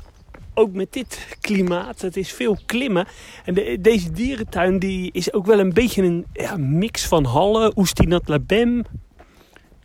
[0.54, 2.00] ook met dit klimaat.
[2.00, 3.06] Het is veel klimmen.
[3.44, 7.72] En de- deze dierentuin die is ook wel een beetje een ja, mix van Halle,
[7.76, 8.84] Oestinat Labem.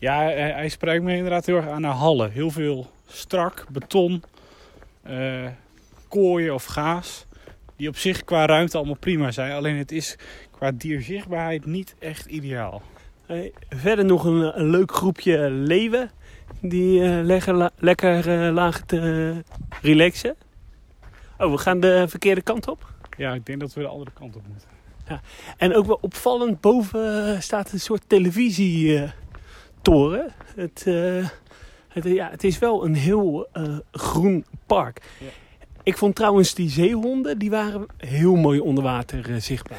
[0.04, 2.32] Ja, hij, hij spreekt me inderdaad heel erg aan naar hallen.
[2.32, 4.24] Heel veel strak, beton,
[5.02, 5.48] eh,
[6.08, 7.26] kooien of gaas.
[7.76, 9.52] Die op zich qua ruimte allemaal prima zijn.
[9.52, 10.18] Alleen het is
[10.52, 12.82] qua dierzichtbaarheid niet echt ideaal.
[13.26, 16.12] Eh, verder nog een, een leuk groepje leeuwen.
[16.62, 19.44] Die eh, leggen la- lekker eh, lagen te
[19.82, 20.36] relaxen.
[21.38, 22.94] Oh, we gaan de verkeerde kant op.
[23.18, 24.68] Ja, ik denk dat we de andere kant op moeten.
[25.58, 28.10] En ook wel opvallend, boven staat een soort
[30.56, 31.28] het, eh,
[31.88, 35.02] het, ja, het is wel een heel eh, groen park.
[35.20, 35.26] Ja.
[35.84, 39.78] Ik vond trouwens die zeehonden, die waren heel mooi onder water eh, zichtbaar.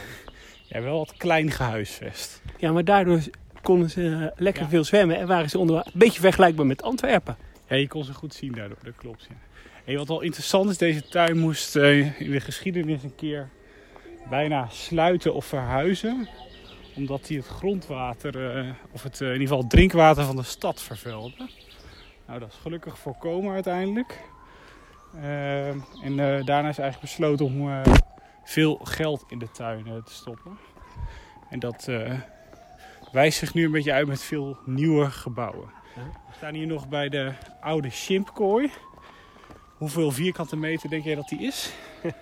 [0.66, 2.42] Ja, wel wat klein gehuisvest.
[2.58, 3.20] Ja, maar daardoor
[3.62, 4.68] konden ze lekker Ja.
[4.68, 5.92] veel zwemmen en waren ze onder water.
[5.92, 7.36] Een beetje vergelijkbaar met Antwerpen.
[7.68, 9.26] Ja, je kon ze goed zien daardoor, dat klopt.
[9.28, 9.34] Ja.
[9.84, 13.48] Hey, wat wel interessant is, deze tuin moest in de geschiedenis een keer
[14.30, 16.28] bijna sluiten of verhuizen.
[16.96, 20.42] Omdat hij het grondwater, eh, of het, eh, in ieder geval het drinkwater van de
[20.42, 21.48] stad vervuilde.
[22.26, 24.20] Nou, dat is gelukkig voorkomen uiteindelijk.
[25.14, 25.68] Eh,
[26.02, 27.82] en daarna is eigenlijk besloten om
[28.44, 30.58] veel geld in de tuin te stoppen.
[31.50, 31.88] En dat
[33.12, 35.68] wijst zich nu een beetje uit met veel nieuwe gebouwen.
[35.94, 38.70] We staan hier nog bij de oude chimpkooi.
[39.76, 41.72] Hoeveel vierkante meter denk jij dat die is?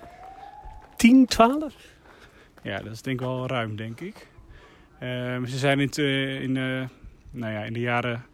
[0.96, 1.74] 10, 12?
[2.62, 4.30] Ja, dat is denk ik wel ruim, denk ik.
[5.02, 6.88] Ehm, ze zijn in, eh, in, eh,
[7.30, 8.24] nou ja, in de jaren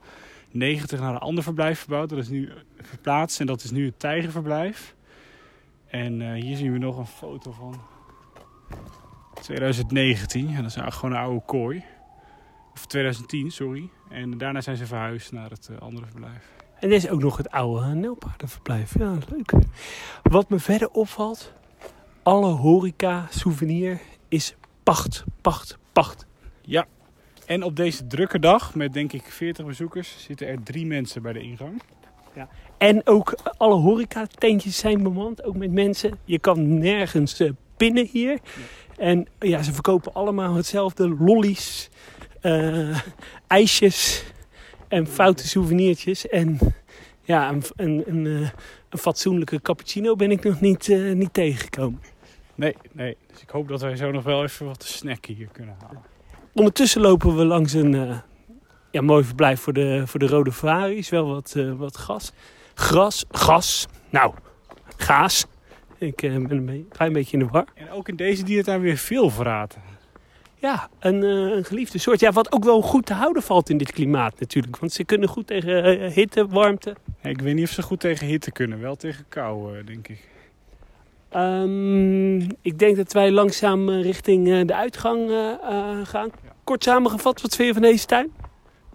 [0.50, 2.09] 90 naar een ander verblijf verbouwd.
[2.09, 4.94] Dat is nu verplaatst en dat is nu het tijgerverblijf.
[5.87, 7.81] En eh, hier zien we nog een foto van
[9.40, 10.40] 2019.
[10.40, 11.85] En dat is eigenlijk gewoon een oude kooi.
[12.72, 13.88] Of 2010, sorry.
[14.11, 16.50] En daarna zijn ze verhuisd naar het eh, andere verblijf.
[16.81, 18.98] En dit is ook nog het oude Nijlpaardenverblijf.
[18.98, 19.52] Ja, leuk.
[20.22, 21.52] Wat me verder opvalt,
[22.22, 26.28] alle horeca, souvenir is pacht, pacht, pacht.
[26.68, 26.87] Ja.
[27.46, 31.33] En op deze drukke dag, met denk ik 40 bezoekers, zitten er drie mensen bij
[31.33, 31.83] de ingang.
[32.78, 36.18] En ook alle horecatentjes zijn bemand, ook met mensen.
[36.24, 38.38] Je kan nergens eh, pinnen hier.
[38.96, 41.09] En ja, ze verkopen allemaal hetzelfde.
[41.18, 41.90] Lollies,
[42.40, 43.00] eh,
[43.46, 44.24] ijsjes
[44.88, 46.28] en foute souvenirtjes.
[46.28, 46.59] En
[47.22, 48.50] ja, een, een, een, eh,
[48.88, 52.00] een fatsoenlijke cappuccino ben ik nog niet, niet tegengekomen.
[52.54, 53.16] Nee, nee.
[53.33, 56.17] Dus ik hoop dat wij zo nog wel even wat te snacken hier kunnen halen.
[56.59, 58.18] Ondertussen lopen we langs een eh,
[58.90, 61.09] ja, mooi verblijf voor de, voor de rode Ferraris.
[61.09, 62.33] Wel wat, eh, wat gas.
[62.75, 63.87] Gras, gas.
[64.11, 64.35] Nou,
[64.97, 65.47] gaas.
[65.99, 67.64] Ik eh, ben een be- klein beetje in de war.
[67.75, 69.83] En ook in deze dierentuin weer veel verraten.
[70.55, 72.21] Ja, een, een geliefde soort.
[72.21, 74.77] Ja, wat ook wel goed te houden valt in dit klimaat natuurlijk.
[74.77, 76.97] Want ze kunnen goed tegen hitte, warmte.
[77.23, 78.81] Ik weet niet of ze goed tegen hitte kunnen.
[78.81, 80.29] Wel tegen kou, denk ik.
[81.29, 85.31] Ehm, ik denk dat wij langzaam richting de uitgang
[86.05, 86.31] gaan.
[86.68, 88.33] Kort samengevat, wat vind je van deze tuin?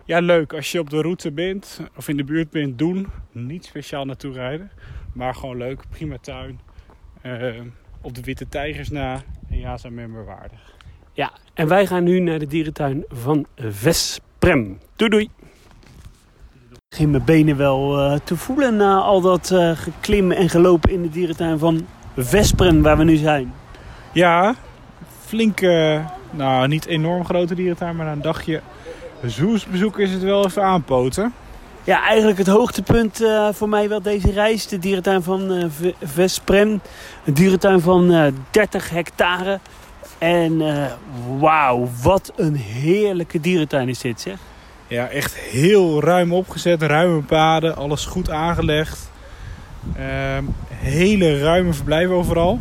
[0.06, 0.54] Ja, leuk.
[0.54, 3.08] Als je op de route bent of in de buurt bent, doen.
[3.32, 4.72] Niet speciaal naartoe rijden.
[5.14, 5.84] Maar gewoon leuk.
[5.90, 6.60] Prima tuin.
[7.22, 7.62] Eh,
[8.02, 9.22] op de witte tijgers na.
[9.50, 10.76] En ja, zijn member waardig.
[11.14, 14.80] Ja, en wij gaan nu naar de dierentuin van Vesprem.
[14.96, 15.30] Doei doei!
[16.72, 20.92] Ik begin mijn benen wel eh, te voelen na al dat eh, geklim en gelopen
[20.92, 23.54] in de dierentuin van Vesprem waar we nu zijn.
[24.12, 24.56] Ja,
[25.26, 26.06] flink, eh,
[26.36, 28.62] nou niet enorm grote dierentuin, maar na een dagje
[29.26, 31.34] zoesbezoek is het wel even aanpoten.
[31.84, 34.68] Ja, eigenlijk het hoogtepunt eh, voor mij wel deze reis.
[34.68, 36.82] De dierentuin van eh, V- Vesprem.
[37.26, 39.60] Een dierentuin van eh 30 hectare.
[40.18, 40.86] En eh,
[41.40, 44.36] wauw, wat een heerlijke dierentuin is dit zeg.
[44.88, 49.12] Ja, echt heel ruim opgezet, ruime paden, alles goed aangelegd.
[49.96, 52.60] Ehm, hele ruime verblijf overal.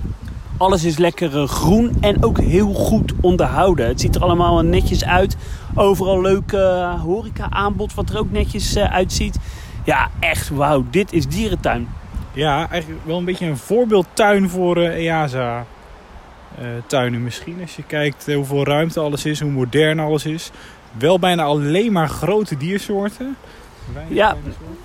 [0.63, 3.87] Alles is lekker eh, groen en ook heel goed onderhouden.
[3.87, 5.37] Het ziet er allemaal netjes uit.
[5.75, 9.39] Overal leuk eh, horeca aanbod wat er ook netjes eh, uitziet.
[9.85, 10.85] Ja, echt wauw.
[10.91, 11.89] Dit is dierentuin.
[12.33, 15.65] Ja, eigenlijk wel een beetje een voorbeeldtuin voor eh, EASA.
[16.59, 17.59] eh, tuinen misschien.
[17.61, 20.51] Als je kijkt eh, hoeveel ruimte alles is, hoe modern alles is.
[20.99, 23.37] Wel bijna alleen maar grote diersoorten.
[24.09, 24.37] Ja.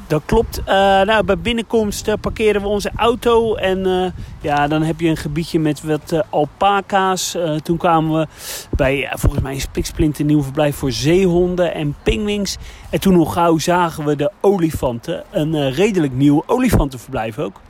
[0.08, 0.60] Dat klopt.
[0.60, 0.66] Eh,
[1.02, 3.56] nou, bij binnenkomst eh, parkeren we onze auto.
[3.56, 7.38] En eh, ja, dan heb je een gebiedje met wat alpaca's.
[7.64, 8.28] Toen kwamen we
[8.76, 12.58] bij volgens mij een spiksplinter nieuw verblijf voor zeehonden en pingwings.
[12.90, 15.24] En toen nog gauw zagen we de olifanten.
[15.32, 17.62] Een redelijk nieuw olifantenverblijf ook.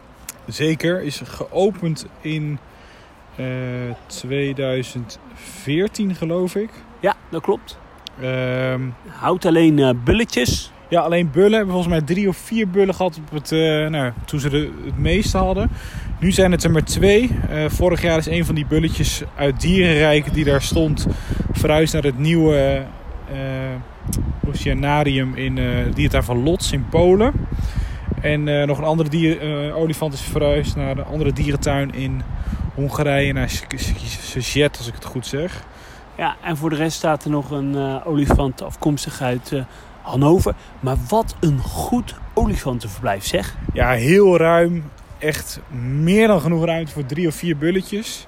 [0.48, 2.60] Zeker, is geopend in
[3.36, 3.46] eh
[4.06, 6.70] 2014 geloof ik.
[7.00, 7.78] Ja, dat klopt.
[8.22, 10.72] Ehm, Houdt alleen bulletjes.
[10.90, 14.12] Ja, alleen bullen hebben volgens mij drie of vier bullen gehad op het, eh, nou,
[14.26, 15.70] toen ze de, het meeste hadden.
[16.20, 17.32] Nu zijn het er maar twee.
[17.50, 21.08] Eh, vorig jaar is een van die bulletjes uit Dierenrijk die daar stond
[21.52, 22.86] verhuisd naar het nieuwe
[23.32, 23.38] eh,
[24.48, 27.34] oceanarium in de diertuin van Lodz in Polen.
[28.22, 32.22] En nog een andere dier, olifant is verhuisd naar een andere dierentuin in
[32.74, 33.50] Hongarije, naar
[34.22, 35.64] Szezet, als ik het goed zeg.
[36.18, 39.54] Ja, en voor de rest staat er nog een olifant afkomstig uit
[40.08, 40.56] Hannover.
[40.80, 43.56] Maar wat een goed olifantenverblijf zeg.
[43.74, 44.84] Ja, heel ruim.
[45.18, 45.60] Echt
[46.02, 48.28] meer dan genoeg ruimte voor drie of vier bulletjes.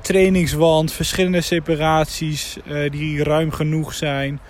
[0.00, 4.40] Trainingswand, verschillende separaties eh, die ruim genoeg zijn.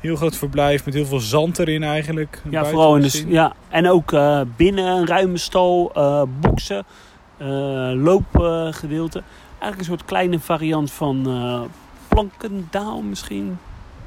[0.00, 2.42] Heel groot verblijf met heel veel zand erin eigenlijk.
[2.50, 6.84] Ja, vooral in de, ja, en ook eh, binnen een ruime stal, eh boksen,
[7.94, 9.22] loopgedeelte.
[9.48, 11.28] Eigenlijk een soort kleine variant van
[12.08, 13.58] Plankendaal misschien.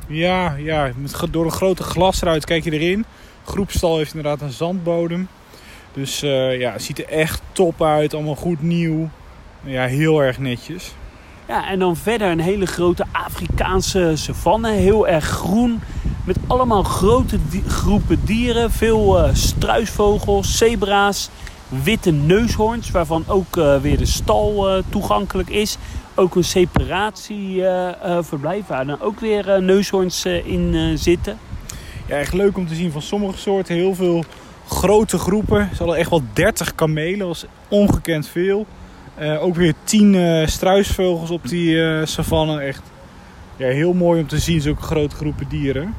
[0.07, 0.91] Ja, ja
[1.31, 3.05] door een grote glasruit kijk je erin.
[3.45, 5.27] Groepstal heeft inderdaad een zandbodem.
[5.93, 8.13] Dus eh, ja, het ziet er echt top uit.
[8.13, 9.09] Allemaal goed nieuw.
[9.63, 10.93] Ja, heel erg netjes.
[11.47, 14.71] Ja, en dan verder een hele grote Afrikaanse savanne.
[14.71, 15.81] Heel erg groen.
[16.25, 18.71] Met allemaal grote groepen dieren.
[18.71, 21.29] Veel eh, struisvogels, zebra's,
[21.83, 22.91] witte neushoorns.
[22.91, 25.77] Waarvan ook eh, weer de stal toegankelijk is.
[26.19, 31.37] Ook een separatieverblijf waar dan ook weer eh, neushoorns eh, in eh, zitten.
[32.07, 33.75] Ja, echt leuk om te zien van sommige soorten.
[33.75, 34.23] Heel veel
[34.67, 35.69] grote groepen.
[35.71, 37.19] Ze hadden echt wel 30 kamelen.
[37.19, 38.65] Dat was ongekend veel.
[39.15, 42.61] Eh, ook weer 10 eh, struisvogels op die eh, savanne.
[42.61, 42.81] Echt
[43.55, 45.93] ja, heel mooi om te zien, zulke grote groepen dieren.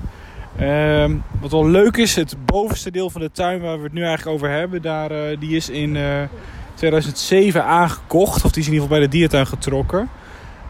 [0.58, 4.04] Ehm, wat wel leuk is, het bovenste deel van de tuin waar we het nu
[4.04, 6.22] eigenlijk over hebben, daar, eh, die is in eh,
[6.78, 8.44] 2007 aangekocht.
[8.44, 10.08] Of die is in ieder geval bij de diertuin getrokken.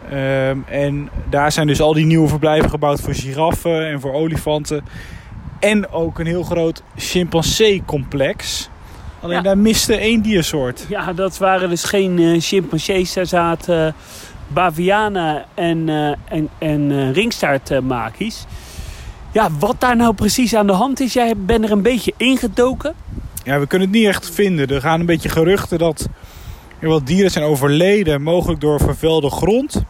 [0.09, 4.85] Ehm, en daar zijn dus al die nieuwe verblijven gebouwd voor giraffen en voor olifanten.
[5.59, 8.69] En ook een heel groot chimpansee-complex.
[9.21, 9.41] Alleen Ja.
[9.41, 10.85] daar miste één diersoort.
[10.89, 13.13] Ja, dat waren dus geen eh, chimpansees.
[13.13, 13.93] Daar zaten eh,
[14.47, 18.45] bavianen en, eh en, en ringstaartmakies.
[19.31, 22.93] Ja, wat daar nou precies aan de hand is, jij bent er een beetje ingedoken.
[23.49, 24.67] Ja, we kunnen het niet echt vinden.
[24.67, 26.09] Er gaan een beetje geruchten dat
[26.79, 29.83] er wat dieren zijn overleden, mogelijk door vervuilde grond.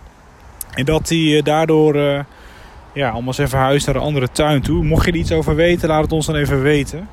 [0.74, 2.19] En dat die eh, daardoor eh,
[2.93, 4.84] ja, allemaal zijn verhuisd naar een andere tuin toe.
[4.84, 7.08] Mocht je er iets over weten, laat het ons dan even weten.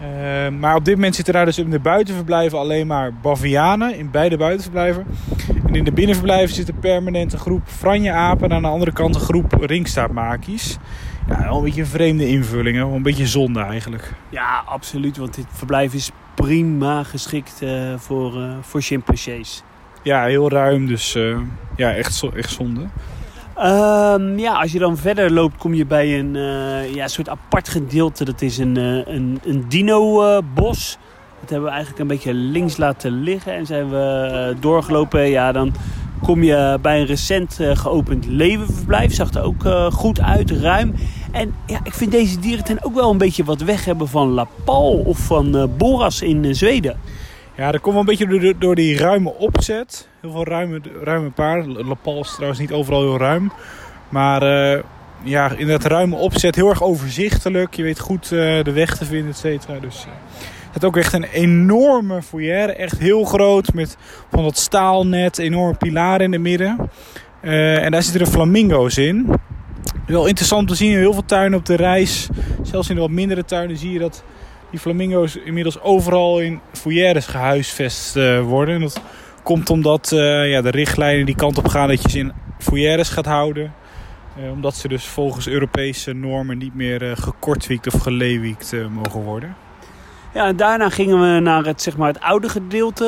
[0.00, 3.96] Eh, maar op dit moment zitten daar dus in de buitenverblijven alleen maar bavianen.
[3.96, 5.06] In beide buitenverblijven.
[5.66, 8.48] En in de binnenverblijven zit een permanente groep franje-apen.
[8.48, 10.78] En aan de andere kant een groep ringstaartmakies.
[11.28, 12.76] Ja, wel een beetje een vreemde invulling.
[12.76, 12.86] Hè?
[12.86, 14.12] Wel een beetje zonde eigenlijk.
[14.28, 15.16] Ja, absoluut.
[15.16, 19.62] Want dit verblijf is prima geschikt uh, voor, uh, voor chimpansés.
[20.02, 20.86] Ja, heel ruim.
[20.86, 21.38] Dus uh,
[21.76, 22.80] ja, echt, echt zonde.
[23.58, 26.34] Um, ja, als je dan verder loopt, kom je bij een
[26.94, 28.24] ja, soort apart gedeelte.
[28.24, 30.98] Dat is een, een, een dino-bos.
[31.40, 33.54] Dat hebben we eigenlijk een beetje links laten liggen.
[33.54, 35.28] En zijn we doorgelopen.
[35.28, 35.74] Ja, dan
[36.24, 39.14] kom je bij een recent geopend leeuwenverblijf.
[39.14, 40.94] Zag er ook goed uit, ruim.
[41.32, 44.46] En ja, ik vind deze dierentuin ook wel een beetje wat weg hebben van La
[44.64, 46.96] Pal of van uh, Boras in Zweden.
[47.56, 50.08] Ja, dat komt wel een beetje door, die ruime opzet.
[50.20, 51.86] Heel veel ruime, ruime paarden.
[51.86, 53.52] La Pal is trouwens niet overal heel ruim.
[54.08, 54.42] Maar
[55.22, 57.74] ja, in dat ruime opzet heel erg overzichtelijk.
[57.74, 59.78] Je weet goed de weg te vinden, et cetera.
[59.78, 60.06] Dus
[60.74, 62.68] het ook echt een enorme foyer.
[62.68, 63.96] Echt heel groot met
[64.30, 66.90] van dat staalnet, enorme pilaren in het midden.
[67.40, 69.26] en daar zitten de flamingo's in.
[70.06, 72.28] Wel interessant te zien heel veel tuinen op de reis.
[72.62, 74.24] Zelfs in de wat mindere tuinen zie je dat
[74.70, 78.74] die flamingo's inmiddels overal in foyeres gehuisvest uh, worden.
[78.74, 79.00] En dat
[79.42, 83.08] komt omdat uh, ja, de richtlijnen die kant op gaan dat je ze in foyeres
[83.08, 83.72] gaat houden.
[84.38, 89.63] Uh, omdat ze dus volgens Europese normen niet meer gekortwiekt of geleewiekt mogen worden.
[90.34, 93.04] Ja, en daarna gingen we naar het, zeg maar, het oude gedeelte,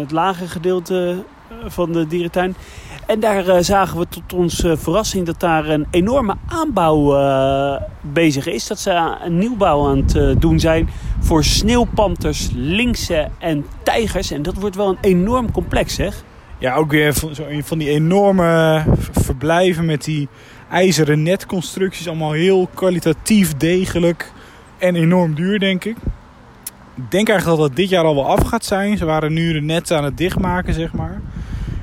[0.00, 1.24] het lage gedeelte
[1.66, 2.56] van de dierentuin.
[3.06, 8.66] En daar uh, zagen we tot onze verrassing dat daar een enorme aanbouw bezig is.
[8.66, 10.88] Dat ze een nieuwbouw aan het doen zijn
[11.20, 14.30] voor sneeuwpanters, linksen en tijgers.
[14.30, 16.24] En dat wordt wel een enorm complex, zeg.
[16.58, 17.30] Ja, ook weer van,
[17.64, 20.28] van die enorme verblijven met die
[20.70, 22.08] ijzeren netconstructies.
[22.08, 24.32] Allemaal heel kwalitatief, degelijk
[24.78, 25.96] en enorm duur, denk ik.
[26.94, 28.96] Ik denk eigenlijk dat dat dit jaar al wel af gaat zijn.
[28.96, 31.20] Ze waren nu de netten aan het dichtmaken, zeg maar.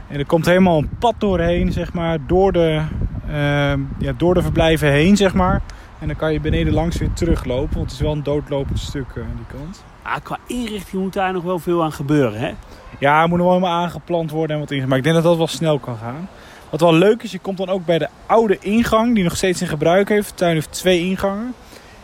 [0.08, 2.82] En er komt helemaal een pad doorheen, zeg maar, door de,
[3.28, 5.62] uh, ja, door de verblijven heen, zeg maar.
[6.00, 9.06] En dan kan je beneden langs weer teruglopen, want het is wel een doodlopend stuk
[9.16, 9.84] uh, aan die kant.
[10.02, 12.54] Ah, qua inrichting moet daar nog wel veel aan gebeuren, hè?
[13.00, 14.90] Ja, er moet nog wel helemaal aangeplant worden en wat ingemaakt.
[14.90, 16.30] Maar ik denk dat dat wel snel kan gaan.
[16.70, 19.62] Wat wel leuk is, je komt dan ook bij de oude ingang, die nog steeds
[19.62, 20.30] in gebruik heeft.
[20.30, 21.54] De tuin heeft twee ingangen.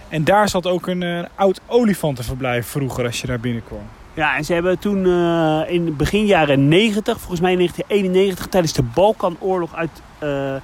[0.10, 3.82] En daar zat ook een, een oud olifantenverblijf vroeger als je daar binnenkwam.
[4.14, 8.84] Ja, en ze hebben toen uh, in begin jaren 90, volgens mij 1991, tijdens de
[8.84, 9.90] Balkanoorlog uit
[10.24, 10.56] uh,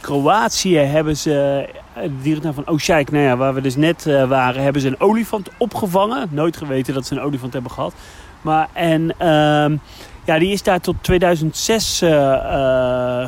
[0.00, 4.62] Kroatië hebben ze, de dierentuin van Osijek, nou ja, waar we dus net uh, waren,
[4.62, 6.28] hebben ze een olifant opgevangen.
[6.30, 7.94] Nooit geweten dat ze een olifant hebben gehad.
[8.42, 9.76] Maar en ehm,
[10.24, 12.02] ja, die is daar tot 2006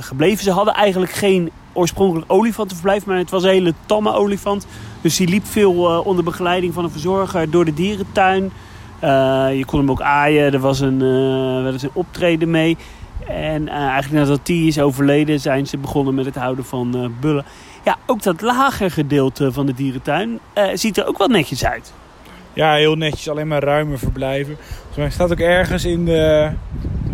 [0.00, 0.44] gebleven.
[0.44, 4.67] Ze hadden eigenlijk geen oorspronkelijk olifantenverblijf, maar het was een hele tamme olifant.
[5.01, 8.53] Dus die liep veel onder begeleiding van een verzorger door de dierentuin.
[9.05, 10.53] Uh, je kon hem ook aaien.
[10.53, 12.77] Er was een, uh, wel eens een optreden mee.
[13.29, 17.45] En eigenlijk nadat die is overleden zijn ze begonnen met het houden van bullen.
[17.85, 20.39] Ja, ook dat lager gedeelte van de dierentuin
[20.75, 21.93] ziet er ook wel netjes uit.
[22.57, 23.29] Ja, heel netjes.
[23.29, 24.57] Alleen maar ruime verblijven.
[24.97, 26.51] Er staat ook ergens in de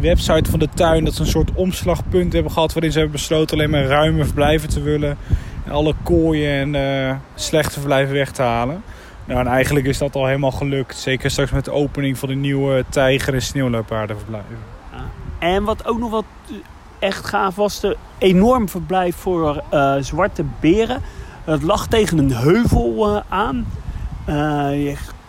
[0.00, 2.72] website van de tuin dat ze een soort omslagpunt hebben gehad...
[2.72, 5.16] waarin ze hebben besloten alleen maar ruime verblijven te willen.
[5.64, 8.82] En alle kooien en slechte verblijven weg te halen.
[9.24, 10.96] Nou, en eigenlijk is dat al helemaal gelukt.
[10.96, 14.56] Zeker straks met de opening van de nieuwe tijger- en sneeuwleopardenverblijven.
[14.92, 15.04] Ja.
[15.38, 16.24] En wat ook nog wat
[16.98, 21.00] echt gaaf was, de enorm verblijf voor uh, zwarte beren.
[21.44, 23.66] Het lag tegen een heuvel aan.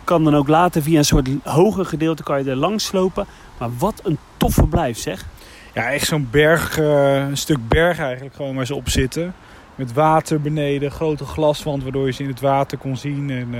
[0.04, 3.26] Kan dan ook later via een soort hoger gedeelte kan je er langs slopen.
[3.58, 5.26] Maar wat een tof verblijf zeg.
[5.74, 9.34] Ja, echt zo'n berg, een stuk berg eigenlijk gewoon waar ze op zitten.
[9.76, 13.30] Met water beneden, grote glaswand waardoor je ze in het water kon zien.
[13.30, 13.60] En uh,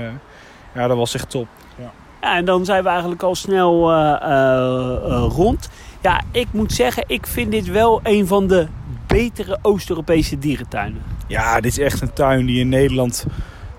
[0.74, 1.46] ja, dat was echt top.
[1.78, 1.92] Ja.
[2.20, 2.36] ja.
[2.36, 5.68] en dan zijn we eigenlijk al snel uh, rond.
[6.02, 8.66] Ja, ik moet zeggen, ik vind dit wel een van de
[9.06, 11.02] betere Oost-Europese dierentuinen.
[11.26, 13.26] Ja, dit is echt een tuin die in Nederland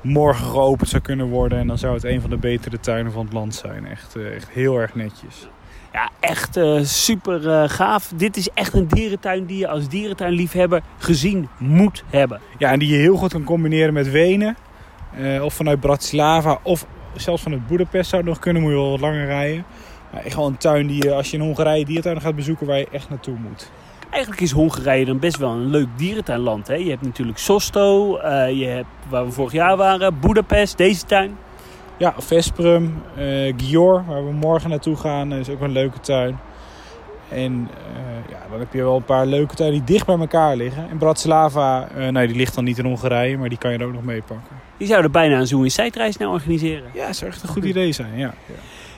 [0.06, 1.60] morgen geopend zou kunnen worden.
[1.60, 3.88] En dan zou het een van de betere tuinen van het land zijn.
[3.88, 5.48] Echt, echt heel erg netjes.
[5.94, 8.12] Ja, echt uh, super uh, gaaf.
[8.16, 12.40] Dit is echt een dierentuin die je als dierentuinliefhebber gezien moet hebben.
[12.58, 14.58] Ja, en die je heel goed kan combineren met Wenen.
[15.20, 16.60] Uh, of vanuit Bratislava.
[16.64, 18.62] Of zelfs vanuit Budapest zou het nog kunnen.
[18.62, 19.66] Moet je wel wat langer rijden.
[20.12, 22.78] Maar echt wel een tuin die je, als je in Hongarije dierentuin gaat bezoeken, waar
[22.78, 23.72] je echt naartoe moet.
[24.16, 26.68] Eigenlijk is Hongarije dan best wel een leuk dierentuinland.
[26.68, 26.74] Hè?
[26.74, 28.20] Je hebt natuurlijk Sosto.
[28.48, 31.38] je hebt, waar we vorig jaar waren, Budapest, deze tuin.
[31.98, 36.40] Ja, Vesprum, uh, Gior, waar we morgen naartoe gaan, is ook een leuke tuin.
[37.30, 40.56] En eh, ja, dan heb je wel een paar leuke tuinen die dicht bij elkaar
[40.56, 40.90] liggen.
[40.90, 43.86] En Bratislava, uh, nou, die ligt dan niet in Hongarije, maar die kan je er
[43.86, 44.56] ook nog mee pakken.
[44.78, 46.90] Die zouden bijna een zoe-reis nou organiseren.
[46.94, 48.34] Ja, dat zou echt een goed idee zijn, ja.
[48.48, 48.56] ja.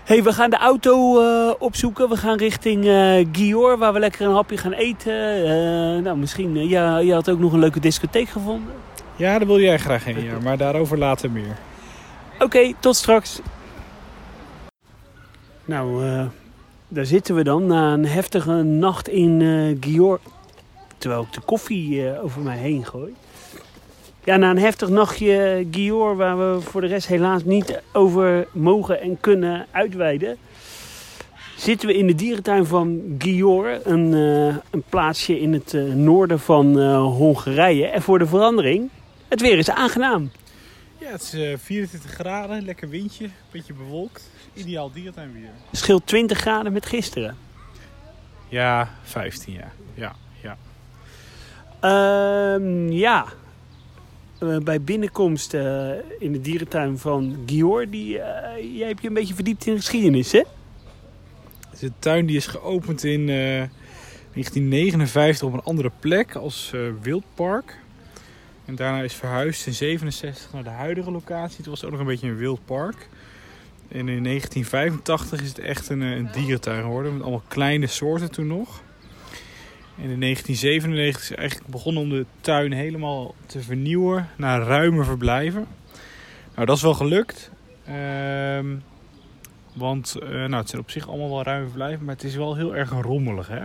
[0.08, 2.10] Hey, we gaan de auto uh, opzoeken.
[2.10, 5.40] We gaan richting uh, Gior, waar we lekker een hapje gaan eten.
[5.40, 8.74] Uh, nou, misschien, ja, je had ook nog een leuke discotheek gevonden.
[9.16, 10.40] Ja, daar wil jij graag heen, ja.
[10.40, 11.58] Maar daarover later meer.
[12.34, 13.40] Oké, okay, tot straks.
[15.66, 16.04] Nou,
[16.88, 20.20] daar zitten we dan na een heftige nacht in Gior.
[20.98, 23.14] Terwijl ik de koffie over mij heen gooi.
[24.28, 29.02] Ja, na een heftig nachtje Gior, waar we voor de rest helaas niet over mogen
[29.02, 30.38] en kunnen uitweiden.
[31.56, 36.80] Zitten we in de dierentuin van Gior, een, uh, een plaatsje in het noorden van
[36.98, 37.86] Hongarije.
[37.86, 38.90] En voor de verandering,
[39.28, 40.32] het weer is aangenaam.
[40.98, 44.30] Ja, het is 24 graden, lekker windje, een beetje bewolkt.
[44.54, 45.50] Ideaal dierentuinweer.
[45.72, 47.38] Scheelt 20 graden met gisteren.
[48.50, 49.72] Ja, 15 ja.
[49.94, 50.58] Ja, ja.
[52.90, 53.26] Ja.
[54.44, 58.24] Uh, bij binnenkomst uh, in de dierentuin van Gior, die, uh,
[58.78, 60.42] jij hebt je een beetje verdiept in de geschiedenis, hè?
[61.70, 67.80] Het een tuin die is geopend in 1959 op een andere plek als wildpark.
[68.66, 71.58] En daarna is verhuisd in 67 naar de huidige locatie.
[71.58, 73.10] Het was ook nog een beetje een wildpark.
[73.88, 77.14] En in 1985 is het echt een, een dierentuin geworden.
[77.14, 78.82] Met allemaal kleine soorten toen nog.
[79.98, 85.68] En in 1997 is eigenlijk begonnen om de tuin helemaal te vernieuwen naar ruime verblijven.
[86.56, 87.52] Nou, dat is wel gelukt.
[87.86, 88.76] Ehm,
[89.74, 92.56] want uh, nou, het zijn op zich allemaal wel ruime verblijven, maar het is wel
[92.56, 93.62] heel erg rommelig, hè?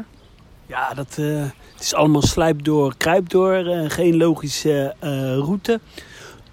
[0.67, 3.67] Ja, dat, uh, het is allemaal slijp door, kruip door.
[3.67, 4.95] Uh, geen logische
[5.41, 5.81] route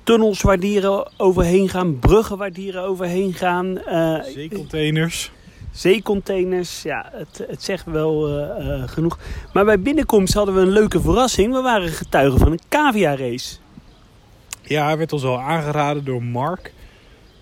[0.04, 3.80] tunnels waar dieren overheen gaan, bruggen waar dieren overheen gaan.
[4.34, 5.32] Zeecontainers.
[5.72, 9.20] Zeecontainers, ja, het, het zegt wel uh, uh, genoeg.
[9.54, 11.54] Maar bij binnenkomst hadden we een leuke verrassing.
[11.54, 13.58] We waren getuigen van een cavia-race.
[14.62, 16.74] Ja, hij werd ons al aangeraden door Mark.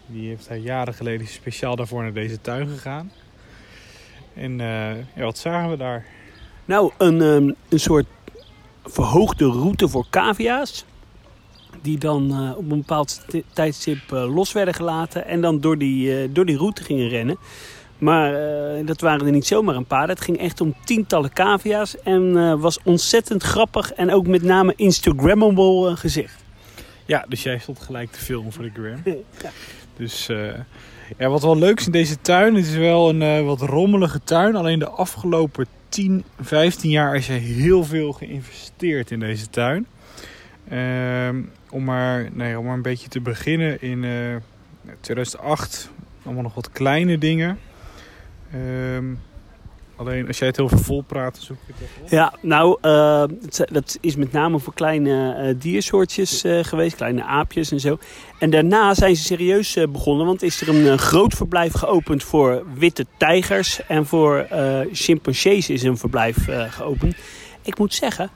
[0.06, 3.12] Die heeft daar jaren geleden speciaal daarvoor naar deze tuin gegaan.
[4.34, 4.58] En
[5.16, 6.06] ja, wat zagen we daar?
[6.66, 8.06] Nou, een, um, een soort
[8.84, 10.86] verhoogde route voor cavia's
[11.82, 16.32] die dan uh, op een bepaald tijdstip uh, los werden gelaten en dan door die,
[16.32, 17.38] door die route gingen rennen.
[17.98, 18.34] Maar
[18.86, 20.08] dat waren er niet zomaar een paar.
[20.08, 25.96] Het ging echt om tientallen cavia's en was ontzettend grappig en ook met name Instagrammable
[25.96, 26.44] gezicht.
[27.06, 29.02] Ja, dus jij stond gelijk te filmen voor de gram.
[29.44, 29.50] ja.
[29.96, 30.26] Dus
[31.18, 34.56] ja, wat wel leuk is in deze tuin, het is wel een wat rommelige tuin.
[34.56, 39.88] Alleen de afgelopen 10, 15 jaar is er heel veel geïnvesteerd in deze tuin.
[40.72, 41.30] Uh,
[41.70, 44.36] om, maar, nee, om maar een beetje te beginnen in uh,
[45.00, 45.90] 2008
[46.24, 47.60] allemaal nog wat kleine dingen.
[48.56, 49.20] Um,
[49.96, 52.10] alleen als jij het heel veel vol praat, zoek je het op.
[52.10, 53.24] Ja, nou, uh,
[53.72, 57.98] dat is met name voor kleine uh, diersoortjes uh, geweest, kleine aapjes en zo.
[58.40, 63.06] En daarna zijn ze serieus begonnen, want is er een groot verblijf geopend voor witte
[63.18, 63.86] tijgers.
[63.88, 64.48] En voor
[64.92, 67.16] chimpansees is een verblijf geopend.
[67.62, 68.30] Ik moet zeggen,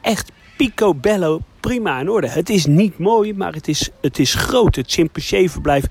[0.00, 2.28] echt picobello prima in orde.
[2.28, 4.76] Het is niet mooi, maar het is, het is groot.
[4.76, 5.84] Het chimpansee-verblijf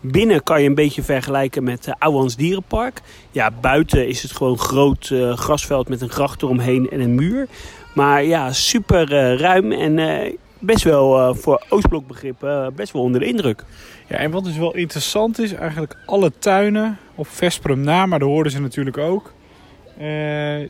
[0.00, 3.00] binnen kan je een beetje vergelijken met uh, Ouwans Dierenpark.
[3.30, 7.46] Ja, buiten is het gewoon groot uh, grasveld met een gracht eromheen en een muur.
[7.94, 13.64] Maar ja, super uh, ruim en best wel voor Oostblokbegrippen best wel onder de indruk.
[14.08, 18.28] Ja, en wat dus wel interessant is, eigenlijk alle tuinen op Vesprum na, maar daar
[18.28, 19.32] hoorden ze natuurlijk ook.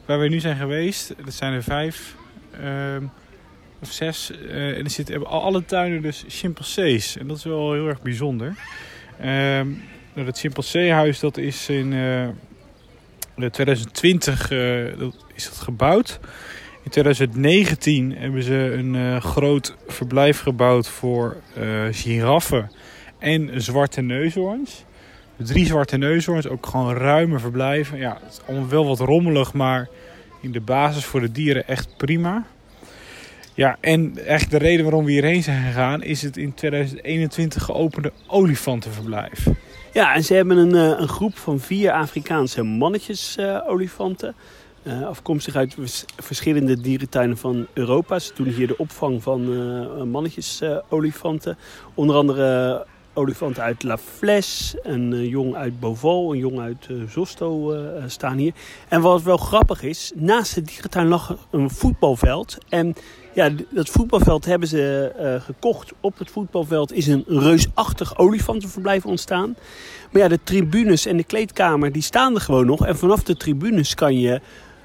[0.06, 2.14] waar we nu zijn geweest, dat zijn er vijf
[2.62, 3.02] ehm,
[3.80, 4.30] of zes.
[4.50, 7.16] En er zitten alle tuinen dus chimpansees.
[7.16, 8.54] En dat is wel heel erg bijzonder.
[9.24, 9.60] Uh,
[10.14, 12.28] het chimpanseehuis dat is in uh,
[13.50, 14.48] 2020
[14.98, 16.20] dat is dat gebouwd.
[16.82, 21.36] In 2019 hebben ze een groot verblijf gebouwd voor
[21.90, 22.70] giraffen
[23.18, 24.84] en zwarte neushoorns.
[25.36, 27.98] Drie zwarte neushoorns, ook gewoon ruime verblijven.
[27.98, 29.88] Ja, het is allemaal wel wat rommelig, maar
[30.40, 32.46] in de basis voor de dieren echt prima.
[33.58, 38.12] Ja, en eigenlijk de reden waarom we hierheen zijn gegaan is het in 2021 geopende
[38.26, 39.46] olifantenverblijf.
[39.92, 44.34] Ja, en ze hebben een, eh, een groep van vier Afrikaanse mannetjes uh, olifanten.
[44.82, 45.76] Uh, afkomstig uit
[46.16, 48.18] verschillende dierentuinen van Europa.
[48.18, 51.58] Ze doen hier de opvang van uh, mannetjes olifanten.
[51.94, 58.36] Onder andere olifanten uit La Flèche, een jong uit Beauval, een jong uit Zosto staan
[58.36, 58.52] hier.
[58.88, 62.58] En wat wel grappig is, naast de dierentuin lag een voetbalveld.
[62.68, 62.94] En
[63.34, 65.92] ja, dat voetbalveld hebben ze uh, gekocht.
[66.00, 69.56] Op het voetbalveld is een reusachtig olifantenverblijf ontstaan.
[70.10, 72.86] Maar ja, de tribunes en de kleedkamer die staan er gewoon nog.
[72.86, 74.40] En vanaf de tribunes kan je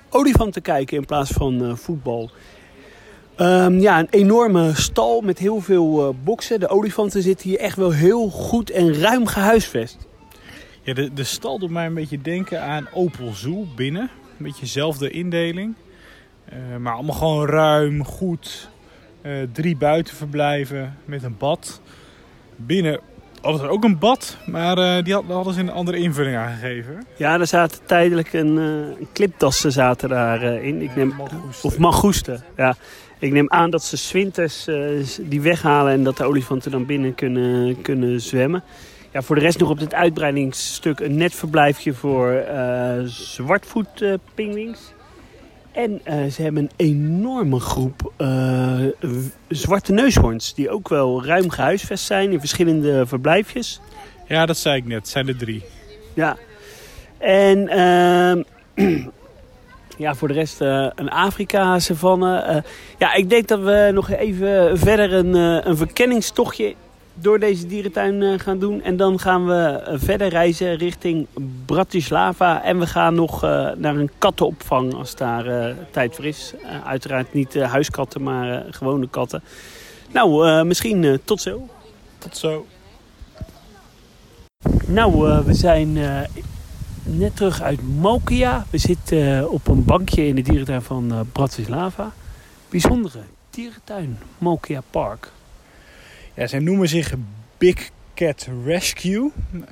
[0.09, 2.31] olifanten kijken in plaats van voetbal.
[3.35, 6.59] Ehm, ja, een enorme stal met heel veel uh, boksen.
[6.59, 9.97] De olifanten zitten hier echt wel heel goed en ruim gehuisvest.
[10.81, 14.01] Ja, de, de stal doet mij een beetje denken aan Opel Zoo binnen.
[14.01, 15.75] Een beetje dezelfde indeling.
[16.49, 18.69] Uh, maar allemaal gewoon ruim, goed.
[19.21, 21.81] Uh, drie buitenverblijven met een bad.
[22.55, 22.99] Binnen
[23.41, 27.05] hadden ze ook een bad, maar die hadden ze een andere invulling aangegeven.
[27.17, 30.63] Ja, er zaten tijdelijk een, een cliptassen zaten daarin.
[30.63, 30.81] in.
[30.81, 31.13] Ik neem,
[31.61, 32.75] of mangoesten, ja.
[33.19, 34.67] Ik neem aan dat ze zwinters
[35.21, 38.63] die weghalen en dat de olifanten dan binnen kunnen, kunnen zwemmen.
[39.11, 42.43] Ja, voor de rest nog op dit uitbreidingsstuk een net verblijfje voor
[43.05, 44.93] zwartvoetpingwings.
[45.74, 48.13] En uh, ze hebben een enorme groep
[49.47, 50.53] zwarte neushoorns.
[50.53, 53.80] Die ook wel ruim gehuisvest zijn in verschillende verblijfjes.
[54.28, 54.97] Ja, dat zei ik net.
[54.97, 55.63] Het zijn er drie.
[56.13, 56.38] Ja.
[57.17, 58.43] En ehm,
[60.03, 62.63] ja, voor de rest uh, een Afrika-savanne.
[62.97, 65.34] Ja, ik denk dat we nog even verder een,
[65.67, 66.76] een verkenningstochtje
[67.14, 68.82] door deze dierentuin gaan doen.
[68.82, 71.28] En dan gaan we verder reizen richting
[71.66, 72.64] Bratislava.
[72.64, 73.41] En we gaan nog
[73.78, 76.53] naar een kattenopvang als daar tijd voor is.
[76.84, 79.43] uiteraard niet huiskatten, maar gewone katten.
[80.11, 81.68] Nou, misschien tot zo.
[82.18, 82.66] Tot zo.
[84.88, 85.97] Nou, we zijn
[87.03, 88.66] net terug uit Mokia.
[88.70, 92.11] We zitten eh, op een bankje in de dierentuin van Bratislava.
[92.70, 95.32] Bijzondere dierentuin, Mokia Park.
[96.34, 97.13] Ja, zij noemen zich
[97.57, 99.31] Big Cat Rescue.
[99.53, 99.65] Uh,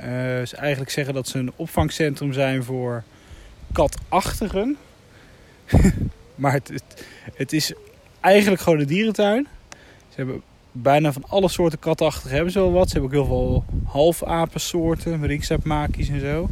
[0.45, 3.03] ze eigenlijk zeggen dat ze een opvangcentrum zijn voor
[3.71, 4.77] katachtigen.
[6.35, 7.73] maar het, het, het, is
[8.19, 9.47] eigenlijk gewoon een dierentuin.
[10.09, 10.41] Ze hebben
[10.71, 12.89] bijna van alle soorten katachtigen hebben ze wel wat.
[12.89, 16.49] Ze hebben ook heel veel halfapensoorten, ringstaartmakies en zo.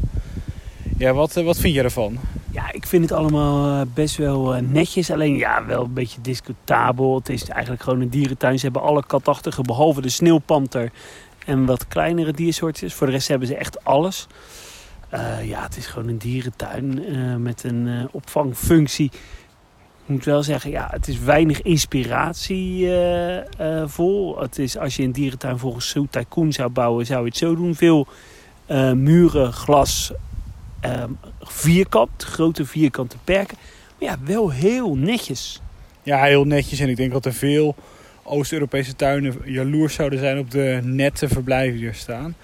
[0.99, 2.17] Ja, wat, eh, wat vind je ervan?
[2.51, 5.11] Ja, ik vind het allemaal eh, best wel eh, netjes.
[5.11, 7.15] Alleen ja, wel een beetje discutabel.
[7.15, 8.59] Het is eigenlijk gewoon een dierentuin.
[8.59, 10.91] Ze hebben alle katachtigen behalve de sneeuwpanter
[11.45, 12.93] en wat kleinere diersoortjes.
[12.93, 14.27] Voor de rest hebben ze echt alles.
[15.43, 17.03] Ja, het is gewoon een dierentuin
[17.43, 19.05] met een opvangfunctie.
[19.05, 22.91] Ik moet wel zeggen, ja, het is weinig inspiratie
[23.85, 24.39] vol.
[24.39, 27.55] Het is, als je een dierentuin volgens Zoo Tycoon zou bouwen, zou je het zo
[27.55, 27.75] doen.
[27.75, 28.07] Veel
[28.95, 30.11] muren, glas,
[30.85, 33.57] um, vierkant, grote vierkante perken.
[33.99, 35.61] Maar ja, wel heel netjes.
[36.03, 36.79] Ja, heel netjes.
[36.79, 37.75] En ik denk dat er veel
[38.23, 42.35] Oost-Europese tuinen jaloers zouden zijn op de nette verblijven die er staan.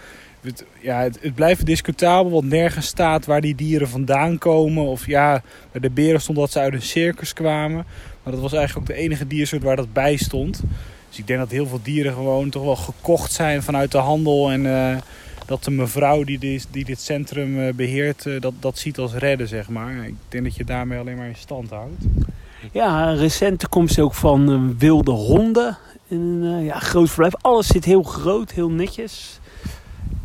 [0.42, 4.84] Het, ja, het, het, blijft discutabel, want nergens staat waar die dieren vandaan komen.
[4.84, 7.86] Of ja, de beren stond dat ze uit een circus kwamen.
[8.24, 10.62] Maar dat was eigenlijk ook de enige diersoort waar dat bij stond.
[11.10, 14.52] Dus ik denk dat heel veel dieren gewoon toch wel gekocht zijn vanuit de handel.
[14.52, 14.98] En uh,
[15.46, 19.14] dat de mevrouw die dit, die dit centrum eh, beheert, eh, dat, dat ziet als
[19.14, 20.06] redden, zeg maar.
[20.06, 22.04] Ik denk dat je daarmee alleen maar in stand houdt.
[22.72, 25.78] Ja, recente komst ook van uh, wilde honden.
[26.64, 27.34] Ja, groot verblijf.
[27.42, 29.40] Alles zit heel groot, heel netjes.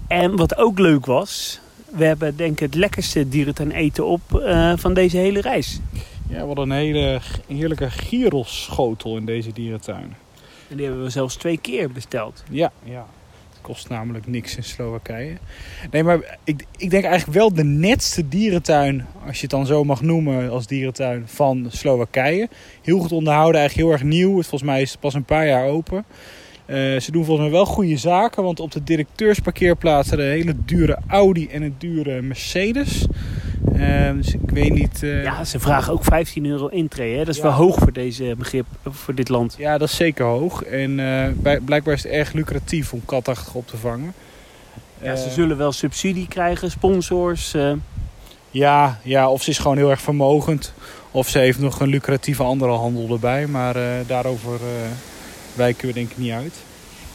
[0.06, 1.60] En wat ook leuk was,
[1.90, 4.20] we hebben denk ik het lekkerste dierentuin eten op
[4.76, 5.80] van deze hele reis.
[6.28, 10.14] Ja, wat een hele heerlijke gyroschotel in deze dierentuin.
[10.68, 12.44] En die hebben we zelfs twee keer besteld.
[12.50, 13.06] Ja, ja
[13.60, 15.36] kost namelijk niks in Slowakije.
[15.90, 19.84] Nee, maar ik, ik denk eigenlijk wel de netste dierentuin, als je het dan zo
[19.84, 22.48] mag noemen, als dierentuin van Slowakije.
[22.82, 24.32] Heel goed onderhouden, eigenlijk heel erg nieuw.
[24.32, 26.04] Volgens mij is het pas een paar jaar open.
[26.66, 30.98] Uh, ze doen volgens mij wel goede zaken, want op de directeursparkeerplaats een hele dure
[31.06, 33.06] Audi en een dure Mercedes.
[33.72, 35.02] Uh, dus ik weet niet.
[35.02, 35.22] Uh...
[35.22, 37.12] Ja, ze vragen ook 15 euro intree.
[37.12, 37.18] Hè?
[37.18, 37.42] Dat is ja.
[37.42, 39.54] wel hoog voor deze begrip, voor dit land.
[39.58, 40.62] Ja, dat is zeker hoog.
[40.62, 40.96] En
[41.42, 44.12] bij, blijkbaar is het erg lucratief om katachtig op te vangen.
[45.02, 47.54] Ja, ze zullen wel subsidie krijgen, sponsors.
[48.50, 50.72] Ja, ja, of ze is gewoon heel erg vermogend.
[51.10, 53.46] Of ze heeft nog een lucratieve andere handel erbij.
[53.46, 54.60] Maar daarover
[55.54, 56.54] wijken we denk ik niet uit.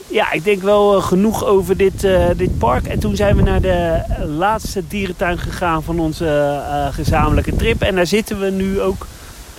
[0.07, 2.87] Ja, ik denk wel genoeg over dit, uh, dit park.
[2.87, 7.81] En toen zijn we naar de laatste dierentuin gegaan van onze uh, gezamenlijke trip.
[7.81, 9.07] En daar zitten we nu ook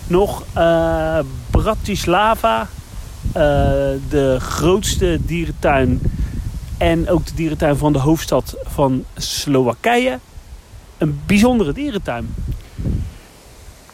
[0.07, 0.45] nog.
[1.51, 2.69] Bratislava,
[4.09, 6.01] de grootste dierentuin.
[6.79, 10.19] En ook de dierentuin van de hoofdstad van Slowakije.
[10.99, 12.35] Een bijzondere dierentuin.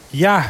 [0.09, 0.49] Ja,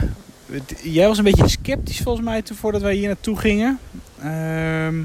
[0.81, 3.79] jij was een beetje sceptisch volgens mij voordat wij hier naartoe gingen.
[4.21, 5.03] Ehm,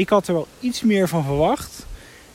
[0.00, 1.86] ik had er wel iets meer van verwacht.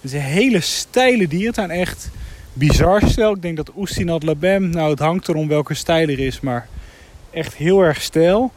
[0.01, 1.69] Het is een hele steile dierentuin.
[1.69, 2.09] Echt
[2.53, 3.33] bizar stel.
[3.35, 6.67] Ik denk dat Oestinat Labem, nou het hangt erom welke stijl er is, maar
[7.31, 8.51] echt heel erg stijl.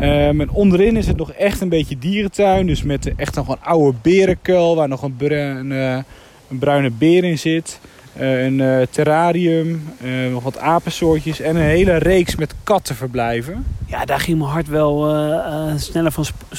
[0.00, 2.66] Um, en onderin is het nog echt een beetje dierentuin.
[2.66, 7.38] Dus met echt nog een oude berenkuil waar nog een, bruin, een bruine beer in
[7.38, 7.78] zit.
[8.16, 13.66] eh, een eh, terrarium, eh, nog wat apensoortjes en een hele reeks met kattenverblijven.
[13.86, 16.58] Ja, daar ging mijn hart wel eh, eh, sneller van eh,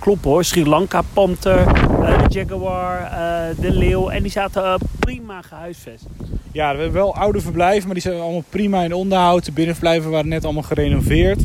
[0.00, 0.44] kloppen hoor.
[0.44, 4.08] Sri Lanka panter, eh, de jaguar, eh, de leeuw.
[4.08, 6.04] En die zaten eh, prima gehuisvest.
[6.52, 9.44] Ja, we hebben wel oude verblijven, maar die zijn allemaal prima in onderhoud.
[9.44, 11.38] De binnenverblijven waren net allemaal gerenoveerd.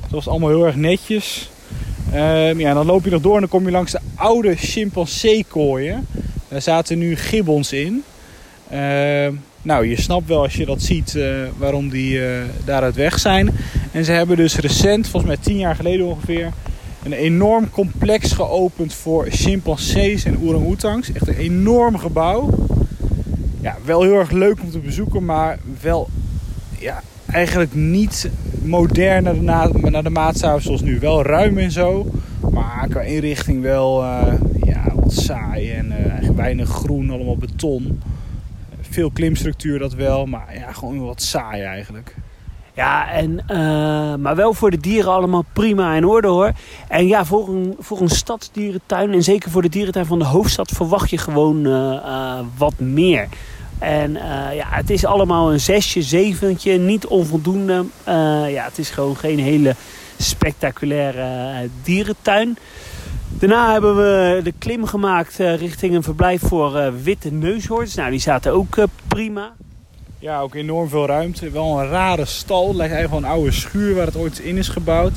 [0.00, 1.50] Dat was allemaal heel erg netjes.
[2.12, 6.06] Ehm, ja, dan loop je nog door en dan kom je langs de oude chimpansee-kooien.
[6.48, 8.04] Daar zaten nu gibbons in.
[8.70, 9.32] Ehm,
[9.62, 11.24] nou, je snapt wel als je dat ziet eh,
[11.56, 13.50] waarom die eh, daaruit weg zijn.
[13.92, 16.52] En ze hebben dus recent, volgens mij tien jaar geleden ongeveer,
[17.12, 21.12] een enorm complex geopend voor chimpansees en orang-oetangs.
[21.12, 22.50] Echt een enorm gebouw.
[23.60, 26.08] Ja, wel heel erg leuk om te bezoeken, maar wel
[26.78, 28.30] ja, eigenlijk niet
[28.62, 30.98] modern naar de, na- naar de maatstaven zoals nu.
[30.98, 32.06] Wel ruim en zo,
[32.52, 34.32] maar qua inrichting wel eh,
[34.64, 38.00] ja, wat saai en eh, weinig groen, allemaal beton.
[38.80, 42.14] Veel klimstructuur dat wel, maar ja, gewoon wat saai eigenlijk.
[42.78, 46.52] Ja, en, eh, maar wel voor de dieren allemaal prima in orde hoor.
[46.88, 50.70] En ja, voor een, voor een stadsdierentuin en zeker voor de dierentuin van de hoofdstad
[50.70, 53.28] verwacht je gewoon eh, eh, wat meer.
[53.78, 54.12] En
[54.54, 57.84] ja, het is allemaal een zesje, zeventje, niet onvoldoende.
[58.48, 59.74] Ja, het is gewoon geen hele
[60.18, 62.58] spectaculaire dierentuin.
[63.28, 67.94] Daarna hebben we de klim gemaakt richting een verblijf voor witte neushoorns.
[67.94, 68.76] Nou, die zaten ook
[69.08, 69.52] prima.
[70.18, 71.50] Ja, ook enorm veel ruimte.
[71.50, 72.66] Wel een rare stal.
[72.68, 75.12] Het lijkt eigenlijk wel een oude schuur waar het ooit in is gebouwd.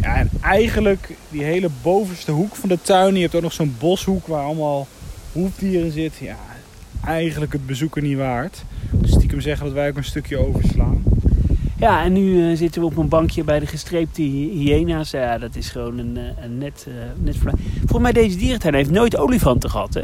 [0.00, 3.14] Ja, en eigenlijk die hele bovenste hoek van de tuin.
[3.14, 4.86] Je hebt ook nog zo'n boshoek waar allemaal
[5.32, 6.24] hoefdieren zitten.
[6.26, 6.36] Ja,
[7.04, 8.62] eigenlijk het bezoeken niet waard.
[8.90, 11.02] Dus stiekem zeggen dat wij ook een stukje overslaan.
[11.78, 15.10] Ja, en nu eh, zitten we op een bankje bij de gestreepte hy- hyena's.
[15.10, 17.36] Ja, dat is gewoon een, eh, een net, eh, net.
[17.78, 20.02] Volgens mij deze dierentuin heeft nooit olifanten gehad, hè?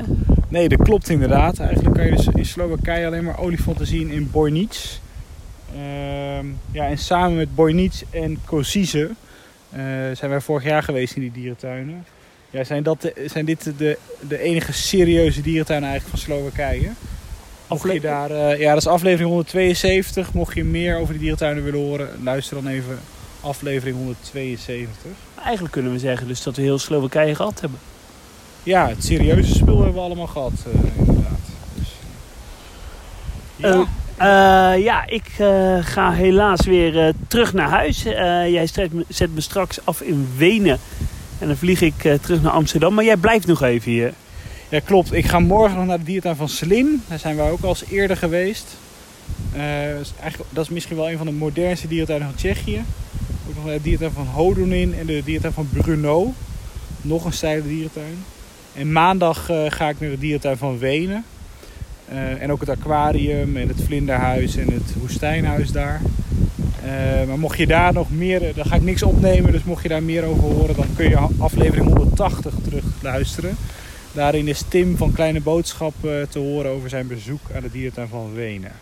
[0.49, 1.59] Nee, dat klopt inderdaad.
[1.59, 4.77] Eigenlijk kan je dus in Slowakije alleen maar olifanten zien in Bojnic.
[5.75, 9.11] Ehm, ja, en samen met Bojnic en Kozice
[9.71, 9.81] eh,
[10.13, 12.05] zijn wij vorig jaar geweest in die dierentuinen.
[12.51, 16.91] Ja, zijn, dat de- zijn dit de, de enige serieuze dierentuinen eigenlijk van Slowakije?
[17.69, 20.33] Mocht je daar, eh, ja, dat is aflevering 172.
[20.33, 22.99] Mocht je meer over de dierentuinen willen horen, luister dan even
[23.41, 25.11] aflevering 172.
[25.43, 27.79] Eigenlijk kunnen we zeggen dus dat we heel Slowakije gehad hebben.
[28.65, 31.39] Ja, het serieuze spul hebben we allemaal gehad, eh, inderdaad.
[31.75, 31.89] Dus,
[33.57, 33.69] ja.
[33.73, 33.81] Eh,
[34.17, 38.05] Eh, ja, ik eh, ga helaas weer eh, terug naar huis.
[38.05, 38.15] Eh,
[38.49, 40.79] jij zet me, zet me straks af in Wenen.
[41.39, 42.95] En dan vlieg ik eh, terug naar Amsterdam.
[42.95, 44.13] Maar jij blijft nog even hier.
[44.69, 45.13] Ja, klopt.
[45.13, 47.03] Ik ga morgen nog naar de diertuin van Slim.
[47.09, 48.77] Daar zijn wij ook al eens eerder geweest.
[49.53, 49.63] Eh,
[49.93, 52.85] dat, is eigenlijk, dat is misschien wel een van de modernste diertuinen van Tsjechië.
[53.49, 56.33] Ook nog naar de diertuin van Hodonin en de diertuin van Brno.
[57.03, 58.25] Nog een steile dierentuin.
[58.75, 61.25] En maandag eh, ga ik naar de diertuin van Wenen.
[62.09, 66.01] Eh, en ook het aquarium en het vlinderhuis en het woestijnhuis daar.
[66.85, 69.53] Eh, maar mocht je daar nog meer, dan ga ik niks opnemen.
[69.53, 73.57] Dus mocht je daar meer over horen, dan kun je aflevering 180 terug luisteren.
[74.13, 75.95] Daarin is Tim van Kleine Boodschap
[76.31, 78.73] te horen over zijn bezoek aan de diertuin van Wenen.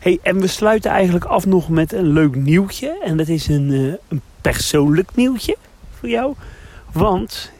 [0.00, 2.98] Hey, en we sluiten eigenlijk af nog met een leuk nieuwtje.
[3.04, 5.56] En dat is een, een persoonlijk nieuwtje
[5.90, 6.34] voor jou.
[6.92, 7.52] Want,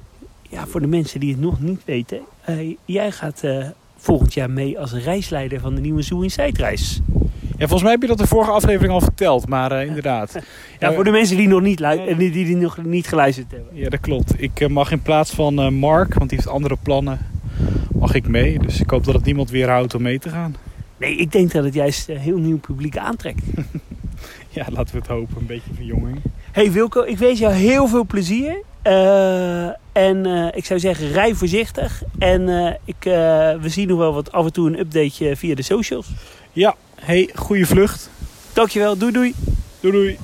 [0.54, 2.20] ja, voor de mensen die het nog niet weten.
[2.44, 7.00] eh, jij gaat eh, volgend jaar mee als reisleider van de nieuwe Zoo Inside reis.
[7.58, 10.36] Ja, volgens mij heb je dat de vorige aflevering al verteld, maar eh, inderdaad.
[10.78, 11.78] Ja, voor de mensen die nog niet,
[12.18, 13.76] die, die nog niet geluisterd hebben.
[13.76, 14.42] Ja, dat klopt.
[14.42, 17.18] Ik mag in plaats van Mark, want die heeft andere plannen,
[17.92, 18.58] mag ik mee.
[18.58, 20.56] Dus ik hoop dat het niemand weerhoudt om mee te gaan.
[20.96, 23.42] Nee, ik denk dat het juist een heel nieuw publiek aantrekt.
[24.48, 25.36] Ja, laten we het hopen.
[25.38, 26.16] Een beetje verjonging.
[26.52, 28.56] Hey Wilco, ik wens jou heel veel plezier.
[28.84, 32.02] Eh, en eh, ik zou zeggen, rij voorzichtig.
[32.18, 32.96] En eh, ik,
[33.60, 36.06] we zien nog wel wat af en toe een updateje via de socials.
[36.52, 38.10] Ja, hey, goede vlucht.
[38.52, 39.34] Dankjewel, doei doei.
[39.80, 40.18] Doei doei.